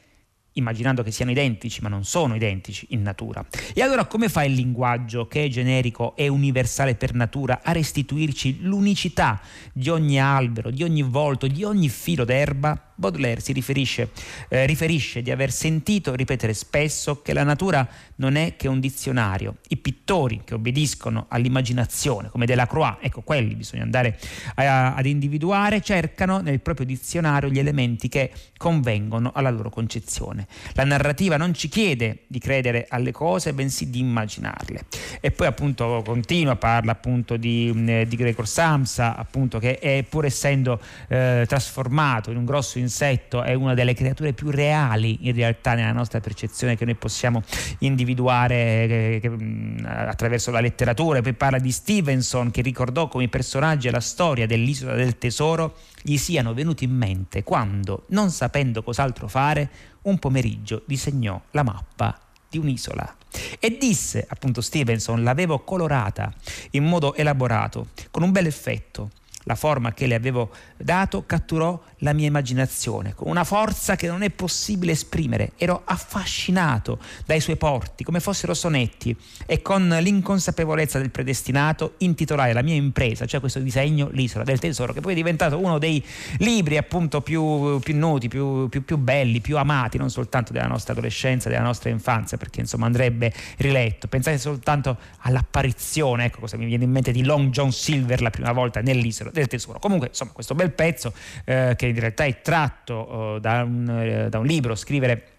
immaginando 0.57 1.03
che 1.03 1.11
siano 1.11 1.31
identici, 1.31 1.81
ma 1.81 1.89
non 1.89 2.03
sono 2.03 2.35
identici 2.35 2.87
in 2.89 3.01
natura. 3.01 3.45
E 3.73 3.81
allora 3.81 4.05
come 4.05 4.29
fa 4.29 4.43
il 4.43 4.53
linguaggio, 4.53 5.27
che 5.27 5.45
è 5.45 5.47
generico 5.47 6.15
e 6.15 6.27
universale 6.27 6.95
per 6.95 7.13
natura, 7.13 7.61
a 7.63 7.71
restituirci 7.71 8.61
l'unicità 8.61 9.41
di 9.73 9.89
ogni 9.89 10.19
albero, 10.19 10.69
di 10.69 10.83
ogni 10.83 11.01
volto, 11.01 11.47
di 11.47 11.63
ogni 11.63 11.89
filo 11.89 12.25
d'erba? 12.25 12.79
Baudelaire 12.97 13.41
si 13.41 13.51
riferisce, 13.51 14.11
eh, 14.47 14.65
riferisce 14.65 15.21
di 15.21 15.29
aver 15.29 15.51
sentito 15.51 16.15
ripetere 16.15 16.53
spesso 16.53 17.21
che 17.21 17.33
la 17.33 17.43
natura 17.43 17.85
non 18.15 18.37
è 18.37 18.55
che 18.55 18.69
un 18.69 18.79
dizionario. 18.79 19.57
I 19.67 19.75
pittori 19.75 20.41
che 20.45 20.53
obbediscono 20.53 21.25
all'immaginazione, 21.27 22.29
come 22.29 22.45
Delacroix, 22.45 22.99
ecco 23.01 23.21
quelli 23.21 23.53
bisogna 23.55 23.83
andare 23.83 24.17
a, 24.55 24.95
ad 24.95 25.05
individuare, 25.05 25.81
cercano 25.81 26.39
nel 26.39 26.61
proprio 26.61 26.85
dizionario 26.85 27.49
gli 27.49 27.59
elementi 27.59 28.07
che 28.07 28.31
convengono 28.55 29.31
alla 29.33 29.49
loro 29.49 29.69
concezione. 29.69 30.44
La 30.73 30.83
narrativa 30.83 31.37
non 31.37 31.53
ci 31.53 31.69
chiede 31.69 32.23
di 32.27 32.39
credere 32.39 32.85
alle 32.89 33.11
cose, 33.11 33.53
bensì 33.53 33.89
di 33.89 33.99
immaginarle. 33.99 34.85
E 35.19 35.31
poi 35.31 35.47
appunto 35.47 36.01
continua, 36.05 36.55
parla 36.55 36.91
appunto 36.91 37.37
di, 37.37 37.71
mm, 37.73 38.01
di 38.03 38.15
Gregor 38.15 38.47
Samsa, 38.47 39.15
appunto 39.15 39.59
che 39.59 39.79
è 39.79 40.03
pur 40.07 40.25
essendo 40.25 40.79
eh, 41.07 41.45
trasformato 41.47 42.31
in 42.31 42.37
un 42.37 42.45
grosso 42.45 42.79
insetto 42.79 43.43
è 43.43 43.53
una 43.53 43.73
delle 43.73 43.93
creature 43.93 44.33
più 44.33 44.49
reali 44.49 45.27
in 45.27 45.33
realtà 45.33 45.73
nella 45.73 45.91
nostra 45.91 46.19
percezione 46.19 46.75
che 46.75 46.85
noi 46.85 46.95
possiamo 46.95 47.43
individuare 47.79 48.85
che, 48.87 49.19
che, 49.21 49.29
mm, 49.29 49.85
attraverso 49.85 50.51
la 50.51 50.59
letteratura. 50.59 51.21
Poi 51.21 51.33
parla 51.33 51.59
di 51.59 51.71
Stevenson 51.71 52.51
che 52.51 52.61
ricordò 52.61 53.07
come 53.07 53.25
i 53.25 53.29
personaggi 53.29 53.87
e 53.87 53.91
la 53.91 53.99
storia 53.99 54.45
dell'isola 54.45 54.93
del 54.93 55.17
tesoro 55.17 55.75
gli 56.01 56.17
siano 56.17 56.53
venuti 56.53 56.83
in 56.83 56.95
mente 56.95 57.43
quando, 57.43 58.05
non 58.09 58.29
sapendo 58.29 58.83
cos'altro 58.83 59.27
fare, 59.27 59.69
un 60.05 60.17
pomeriggio 60.19 60.81
disegnò 60.85 61.39
la 61.51 61.63
mappa 61.63 62.19
di 62.49 62.57
un'isola. 62.57 63.15
E 63.59 63.77
disse, 63.77 64.25
appunto 64.27 64.61
Stevenson, 64.61 65.23
l'avevo 65.23 65.59
colorata 65.59 66.33
in 66.71 66.85
modo 66.85 67.13
elaborato, 67.15 67.89
con 68.11 68.23
un 68.23 68.31
bel 68.31 68.47
effetto 68.47 69.11
la 69.45 69.55
forma 69.55 69.93
che 69.93 70.07
le 70.07 70.15
avevo 70.15 70.51
dato 70.77 71.23
catturò 71.25 71.81
la 71.99 72.13
mia 72.13 72.27
immaginazione 72.27 73.13
con 73.15 73.29
una 73.29 73.43
forza 73.43 73.95
che 73.95 74.07
non 74.07 74.21
è 74.21 74.29
possibile 74.29 74.91
esprimere. 74.91 75.51
Ero 75.57 75.81
affascinato 75.85 76.99
dai 77.25 77.39
suoi 77.39 77.55
porti 77.55 78.03
come 78.03 78.19
fossero 78.19 78.53
sonetti 78.53 79.15
e 79.45 79.61
con 79.61 79.87
l'inconsapevolezza 79.87 80.97
del 80.99 81.11
predestinato 81.11 81.93
intitolai 81.99 82.53
la 82.53 82.61
mia 82.61 82.75
impresa, 82.75 83.25
cioè 83.25 83.39
questo 83.39 83.59
disegno, 83.59 84.09
L'isola 84.11 84.43
del 84.43 84.59
tesoro, 84.59 84.93
che 84.93 85.01
poi 85.01 85.13
è 85.13 85.15
diventato 85.15 85.57
uno 85.57 85.77
dei 85.77 86.03
libri 86.37 86.77
appunto 86.77 87.21
più, 87.21 87.79
più 87.79 87.97
noti, 87.97 88.27
più, 88.27 88.67
più, 88.69 88.83
più 88.83 88.97
belli, 88.97 89.41
più 89.41 89.57
amati, 89.57 89.97
non 89.97 90.09
soltanto 90.09 90.53
della 90.53 90.67
nostra 90.67 90.93
adolescenza, 90.93 91.49
della 91.49 91.61
nostra 91.61 91.89
infanzia, 91.89 92.37
perché 92.37 92.61
insomma 92.61 92.85
andrebbe 92.85 93.31
riletto. 93.57 94.07
Pensate 94.07 94.37
soltanto 94.37 94.97
all'apparizione, 95.19 96.25
ecco 96.25 96.41
cosa 96.41 96.57
mi 96.57 96.65
viene 96.65 96.83
in 96.83 96.91
mente, 96.91 97.11
di 97.11 97.23
Long 97.23 97.49
John 97.49 97.71
Silver 97.71 98.21
la 98.21 98.29
prima 98.29 98.51
volta 98.51 98.81
nell'isola 98.81 99.31
del 99.39 99.47
tesoro. 99.47 99.79
Comunque, 99.79 100.07
insomma, 100.07 100.31
questo 100.31 100.55
bel 100.55 100.71
pezzo 100.71 101.13
eh, 101.45 101.73
che 101.75 101.87
in 101.87 101.99
realtà 101.99 102.25
è 102.25 102.41
tratto 102.41 103.35
eh, 103.35 103.39
da, 103.39 103.63
un, 103.63 103.89
eh, 103.89 104.29
da 104.29 104.39
un 104.39 104.45
libro, 104.45 104.75
scrivere 104.75 105.29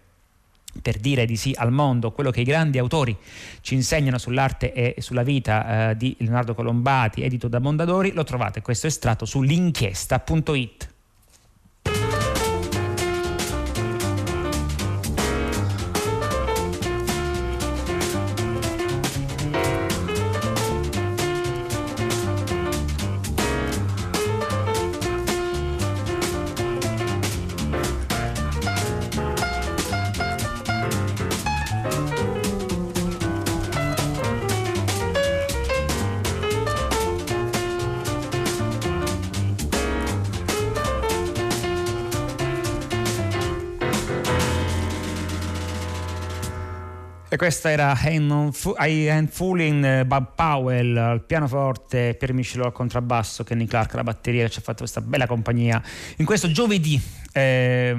per 0.81 0.97
dire 0.97 1.25
di 1.25 1.35
sì 1.35 1.53
al 1.55 1.71
mondo, 1.71 2.11
quello 2.11 2.31
che 2.31 2.41
i 2.41 2.43
grandi 2.43 2.77
autori 2.77 3.15
ci 3.61 3.73
insegnano 3.73 4.17
sull'arte 4.17 4.73
e 4.73 5.01
sulla 5.01 5.23
vita 5.23 5.89
eh, 5.89 5.97
di 5.97 6.15
Leonardo 6.19 6.53
Colombati, 6.53 7.23
edito 7.23 7.47
da 7.47 7.59
Mondadori, 7.59 8.11
lo 8.11 8.23
trovate 8.23 8.61
questo 8.61 8.87
estratto 8.87 9.25
su 9.25 9.41
l'inchiesta.it. 9.41 10.95
questa 47.37 47.71
era 47.71 47.97
I 48.03 49.09
Am 49.09 49.27
Fooling 49.27 49.85
eh, 49.85 50.05
Bob 50.05 50.33
Powell 50.35 50.97
al 50.97 51.23
pianoforte, 51.23 52.15
Pier 52.17 52.33
Michelot 52.33 52.67
al 52.67 52.73
contrabbasso, 52.73 53.43
Kenny 53.43 53.65
Clark 53.65 53.93
alla 53.93 54.03
batteria 54.03 54.43
che 54.45 54.49
ci 54.49 54.59
ha 54.59 54.61
fatto 54.61 54.79
questa 54.79 55.01
bella 55.01 55.27
compagnia 55.27 55.81
in 56.17 56.25
questo 56.25 56.51
giovedì, 56.51 57.01
eh, 57.31 57.95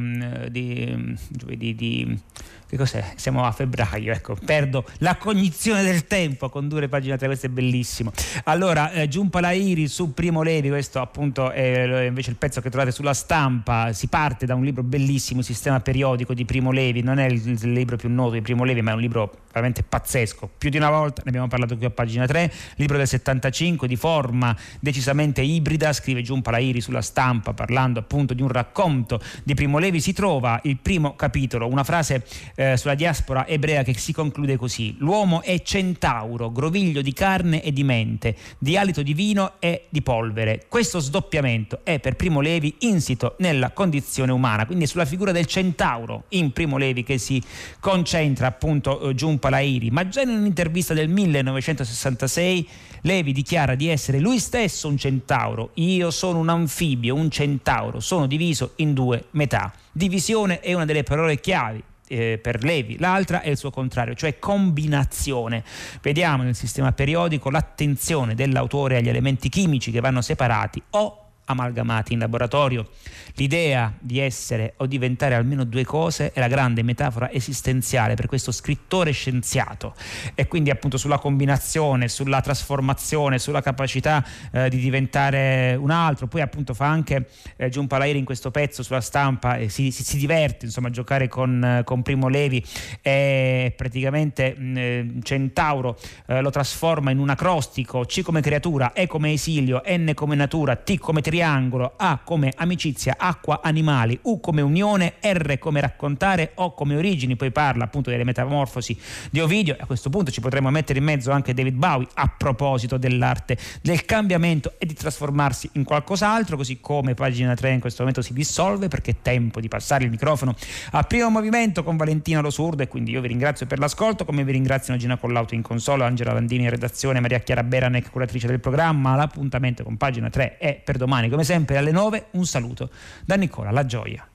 di, 0.51 1.17
giovedì 1.31 1.75
di 1.75 2.21
che 2.69 2.77
cos'è? 2.77 3.03
Siamo 3.17 3.47
a 3.47 3.51
febbraio, 3.51 4.13
ecco, 4.13 4.37
perdo 4.45 4.85
la 4.99 5.17
cognizione 5.17 5.83
del 5.83 6.07
tempo 6.07 6.45
a 6.45 6.51
condurre 6.51 6.87
pagina 6.87 7.17
3, 7.17 7.27
questo 7.27 7.47
è 7.47 7.49
bellissimo. 7.49 8.13
Allora, 8.45 8.93
eh, 8.93 9.09
Giunpa 9.09 9.41
Lairi 9.41 9.89
su 9.89 10.13
Primo 10.13 10.43
Levi, 10.43 10.69
questo 10.69 11.01
appunto 11.01 11.51
è 11.51 12.05
invece 12.05 12.29
il 12.29 12.37
pezzo 12.37 12.61
che 12.61 12.69
trovate 12.69 12.93
sulla 12.93 13.15
stampa, 13.15 13.95
si 13.95 14.09
parte 14.09 14.45
da 14.45 14.55
un 14.55 14.65
libro 14.65 14.83
bellissimo, 14.83 15.41
sistema 15.41 15.81
periodico 15.81 16.35
di 16.35 16.45
Primo 16.45 16.71
Levi, 16.71 17.01
non 17.01 17.19
è 17.19 17.25
il, 17.25 17.43
il 17.49 17.73
libro 17.73 17.97
più 17.97 18.11
noto 18.11 18.33
di 18.33 18.43
Primo 18.43 18.65
Levi, 18.65 18.83
ma 18.83 18.91
è 18.91 18.95
un 18.95 19.01
libro 19.01 19.28
veramente 19.59 19.83
pazzesco. 19.83 20.51
Più 20.57 20.71
di 20.71 20.77
una 20.77 20.91
volta 20.91 21.23
ne 21.25 21.31
abbiamo 21.31 21.49
parlato 21.49 21.77
qui 21.77 21.87
a 21.87 21.91
pagina 21.91 22.27
3, 22.27 22.53
libro 22.77 22.97
del 22.97 23.07
75 23.07 23.89
di 23.89 23.97
forma 23.97 24.57
decisamente 24.81 25.43
ibrida, 25.43 25.93
scrive 25.93 26.23
Giunpa 26.23 26.51
Lairi 26.51 26.81
sulla 26.81 27.03
stampa 27.03 27.53
parlando 27.53 27.99
appunto 27.99 28.35
di 28.35 28.43
un 28.43 28.49
racconto 28.49 29.21
di 29.45 29.55
Primo 29.55 29.79
Levi, 29.79 30.01
si 30.01 30.13
trova 30.13 30.61
il 30.65 30.79
primo 30.79 31.15
capitolo, 31.17 31.67
una 31.67 31.85
frase 31.85 32.25
eh, 32.55 32.77
sulla 32.77 32.95
diaspora 32.95 33.47
ebrea 33.47 33.83
che 33.83 33.95
si 33.95 34.13
conclude 34.13 34.57
così. 34.57 34.95
L'uomo 34.99 35.43
è 35.43 35.61
centauro, 35.63 36.53
groviglio 36.53 37.03
di 37.03 37.13
carne 37.13 37.63
e 37.63 37.73
di 37.73 37.85
mente, 37.85 38.37
di 38.59 38.77
alito 38.77 39.03
di 39.03 39.15
vino 39.15 39.55
e 39.59 39.87
di 39.89 40.03
polvere. 40.03 40.67
Questo 40.69 41.01
sdoppiamento 41.01 41.81
è 41.83 41.99
per 41.99 42.17
Primo 42.17 42.41
Levi 42.41 42.77
insito 42.81 43.35
nella 43.39 43.71
condizione 43.71 44.33
umana, 44.33 44.67
quindi 44.67 44.87
sulla 44.87 45.05
figura 45.05 45.33
del 45.33 45.47
centauro 45.47 46.25
in 46.31 46.53
Primo 46.53 46.77
Levi 46.77 47.03
che 47.03 47.19
si 47.19 47.43
concentra 47.81 48.47
appunto 48.47 49.01
eh, 49.01 49.15
Giunpa 49.19 49.51
Lairi, 49.51 49.91
ma 49.91 50.09
già 50.09 50.23
in 50.23 50.29
un'intervista 50.29 50.95
del 50.95 51.09
1966 51.09 52.69
Levi 53.03 53.33
dichiara 53.33 53.75
di 53.75 53.89
essere 53.89 54.21
lui 54.21 54.39
stesso 54.39 54.87
un 54.89 54.97
centauro, 54.97 55.71
io 55.75 56.11
sono 56.11 56.39
un 56.39 56.49
anfibio, 56.49 57.15
un 57.17 57.29
centauro, 57.31 58.01
sono 58.01 58.27
diviso 58.27 58.73
in 58.77 58.95
due 58.95 59.25
metà. 59.33 59.73
Divisione 59.91 60.61
è 60.61 60.73
una 60.73 60.85
delle 60.85 61.03
parole 61.03 61.41
chiavi 61.41 61.83
eh, 62.07 62.39
per 62.39 62.63
Levi, 62.63 62.97
l'altra 62.99 63.43
è 63.43 63.51
il 63.51 63.57
suo 63.57 63.71
contrario, 63.71 64.15
cioè 64.15 64.39
combinazione. 64.39 65.65
Vediamo 66.01 66.45
nel 66.45 66.55
sistema 66.55 66.93
periodico 66.93 67.51
l'attenzione 67.51 68.35
dell'autore 68.35 68.97
agli 68.97 69.09
elementi 69.09 69.49
chimici 69.49 69.91
che 69.91 70.01
vanno 70.01 70.23
separati. 70.23 70.81
O 70.91 71.28
amalgamati 71.49 72.13
in 72.13 72.19
laboratorio. 72.19 72.89
L'idea 73.35 73.93
di 73.99 74.19
essere 74.19 74.75
o 74.79 74.87
diventare 74.87 75.35
almeno 75.35 75.65
due 75.65 75.85
cose 75.85 76.33
è 76.33 76.41
la 76.41 76.49
grande 76.49 76.83
metafora 76.83 77.31
esistenziale 77.31 78.15
per 78.15 78.27
questo 78.27 78.53
scrittore 78.53 79.13
scienziato 79.13 79.95
e 80.35 80.47
quindi 80.47 80.71
appunto 80.71 80.97
sulla 80.97 81.19
combinazione, 81.19 82.09
sulla 82.09 82.41
trasformazione, 82.41 83.39
sulla 83.39 83.63
capacità 83.63 84.25
eh, 84.53 84.69
di 84.69 84.79
diventare 84.79 85.77
un 85.79 85.91
altro. 85.91 86.27
Poi 86.27 86.41
appunto 86.41 86.75
fa 86.75 86.87
anche 86.87 87.29
eh, 87.57 87.69
Giun 87.69 87.87
Palairi 87.87 88.19
in 88.19 88.25
questo 88.25 88.51
pezzo 88.51 88.83
sulla 88.83 89.01
stampa 89.01 89.57
e 89.57 89.69
si, 89.69 89.91
si, 89.91 90.05
si 90.05 90.17
diverte 90.17 90.67
insomma 90.67 90.89
a 90.89 90.91
giocare 90.91 91.29
con, 91.29 91.83
con, 91.85 92.03
Primo 92.03 92.29
Levi 92.29 92.65
e 93.03 93.73
praticamente 93.77 94.55
mh, 94.57 94.77
eh, 94.77 95.13
Centauro 95.23 95.99
eh, 96.27 96.41
lo 96.41 96.51
trasforma 96.51 97.11
in 97.11 97.19
un 97.19 97.31
acrostico 97.31 98.05
C 98.05 98.23
come 98.23 98.41
creatura, 98.41 98.93
E 98.93 99.07
come 99.07 99.33
esilio, 99.33 99.83
N 99.87 100.13
come 100.15 100.35
natura, 100.35 100.77
T 100.77 100.99
come 100.99 101.21
triangolo 101.21 101.38
triangolo, 101.39 101.93
A 101.97 102.21
come 102.25 102.53
amicizia, 102.57 103.15
acqua, 103.17 103.61
animali, 103.63 104.19
U 104.23 104.41
come 104.41 104.61
unione, 104.61 105.15
R 105.21 105.59
come 105.59 105.81
raccontare, 105.81 106.51
O 106.57 106.75
come 106.75 106.97
origini, 106.97 107.37
poi 107.37 107.53
parla 107.53 107.85
appunto 107.85 108.11
delle 108.11 108.25
metamorfosi 108.25 108.99
di 109.31 109.39
Ovidio 109.39 109.75
e 109.75 109.79
a 109.81 109.87
questo 109.87 110.11
punto 110.11 110.33
ci 110.33 110.41
potremmo 110.41 110.71
mettere 110.71 110.99
in 110.99 111.05
mezzo 111.05 111.31
anche 111.31 111.55
David 111.55 111.75
Bowie 111.75 112.09
a 112.15 112.33
proposito 112.37 112.97
dell'arte 112.97 113.57
del 113.83 114.05
cambiamento 114.05 114.75
e 114.79 114.87
di 114.87 114.95
trasformarsi 114.95 115.71
in 115.75 115.85
qualcos'altro, 115.85 116.57
così 116.57 116.81
come 116.81 117.15
pagina 117.15 117.55
3 117.55 117.71
in 117.71 117.81
questo 117.81 118.01
momento 118.01 118.21
si 118.21 118.33
dissolve 118.33 118.89
perché 118.89 119.13
è 119.13 119.17
tempo 119.23 119.61
di 119.61 119.69
passare 119.69 120.05
il 120.05 120.11
microfono 120.11 120.57
a 120.93 121.03
primo 121.05 121.31
movimento 121.31 121.85
con 121.85 121.97
Valentina 121.97 122.41
Lo 122.41 122.51
Surdo 122.51 122.83
e 122.83 122.89
quindi 122.89 123.13
io 123.13 123.21
vi 123.21 123.29
ringrazio 123.29 123.67
per 123.67 123.79
l'ascolto, 123.79 124.25
come 124.25 124.43
vi 124.43 124.53
ringraziano 124.53 124.99
Gina 124.99 125.17
Collauto 125.17 125.55
in 125.55 125.63
consolo, 125.63 126.03
Angela 126.03 126.33
Landini 126.33 126.65
in 126.65 126.71
redazione, 126.71 127.21
Maria 127.21 127.39
Chiara 127.39 127.63
Beranec, 127.63 128.11
curatrice 128.11 128.49
del 128.49 128.59
programma, 128.59 129.15
l'appuntamento 129.15 129.85
con 129.85 129.97
pagina 129.97 130.29
3 130.29 130.59
è 130.59 130.81
per 130.83 130.97
domani 131.29 131.31
come 131.31 131.45
sempre 131.45 131.77
alle 131.77 131.91
9 131.91 132.27
un 132.33 132.47
saluto 132.47 132.91
da 133.25 133.37
Nicola 133.37 133.71
La 133.71 133.85
Gioia. 133.85 134.29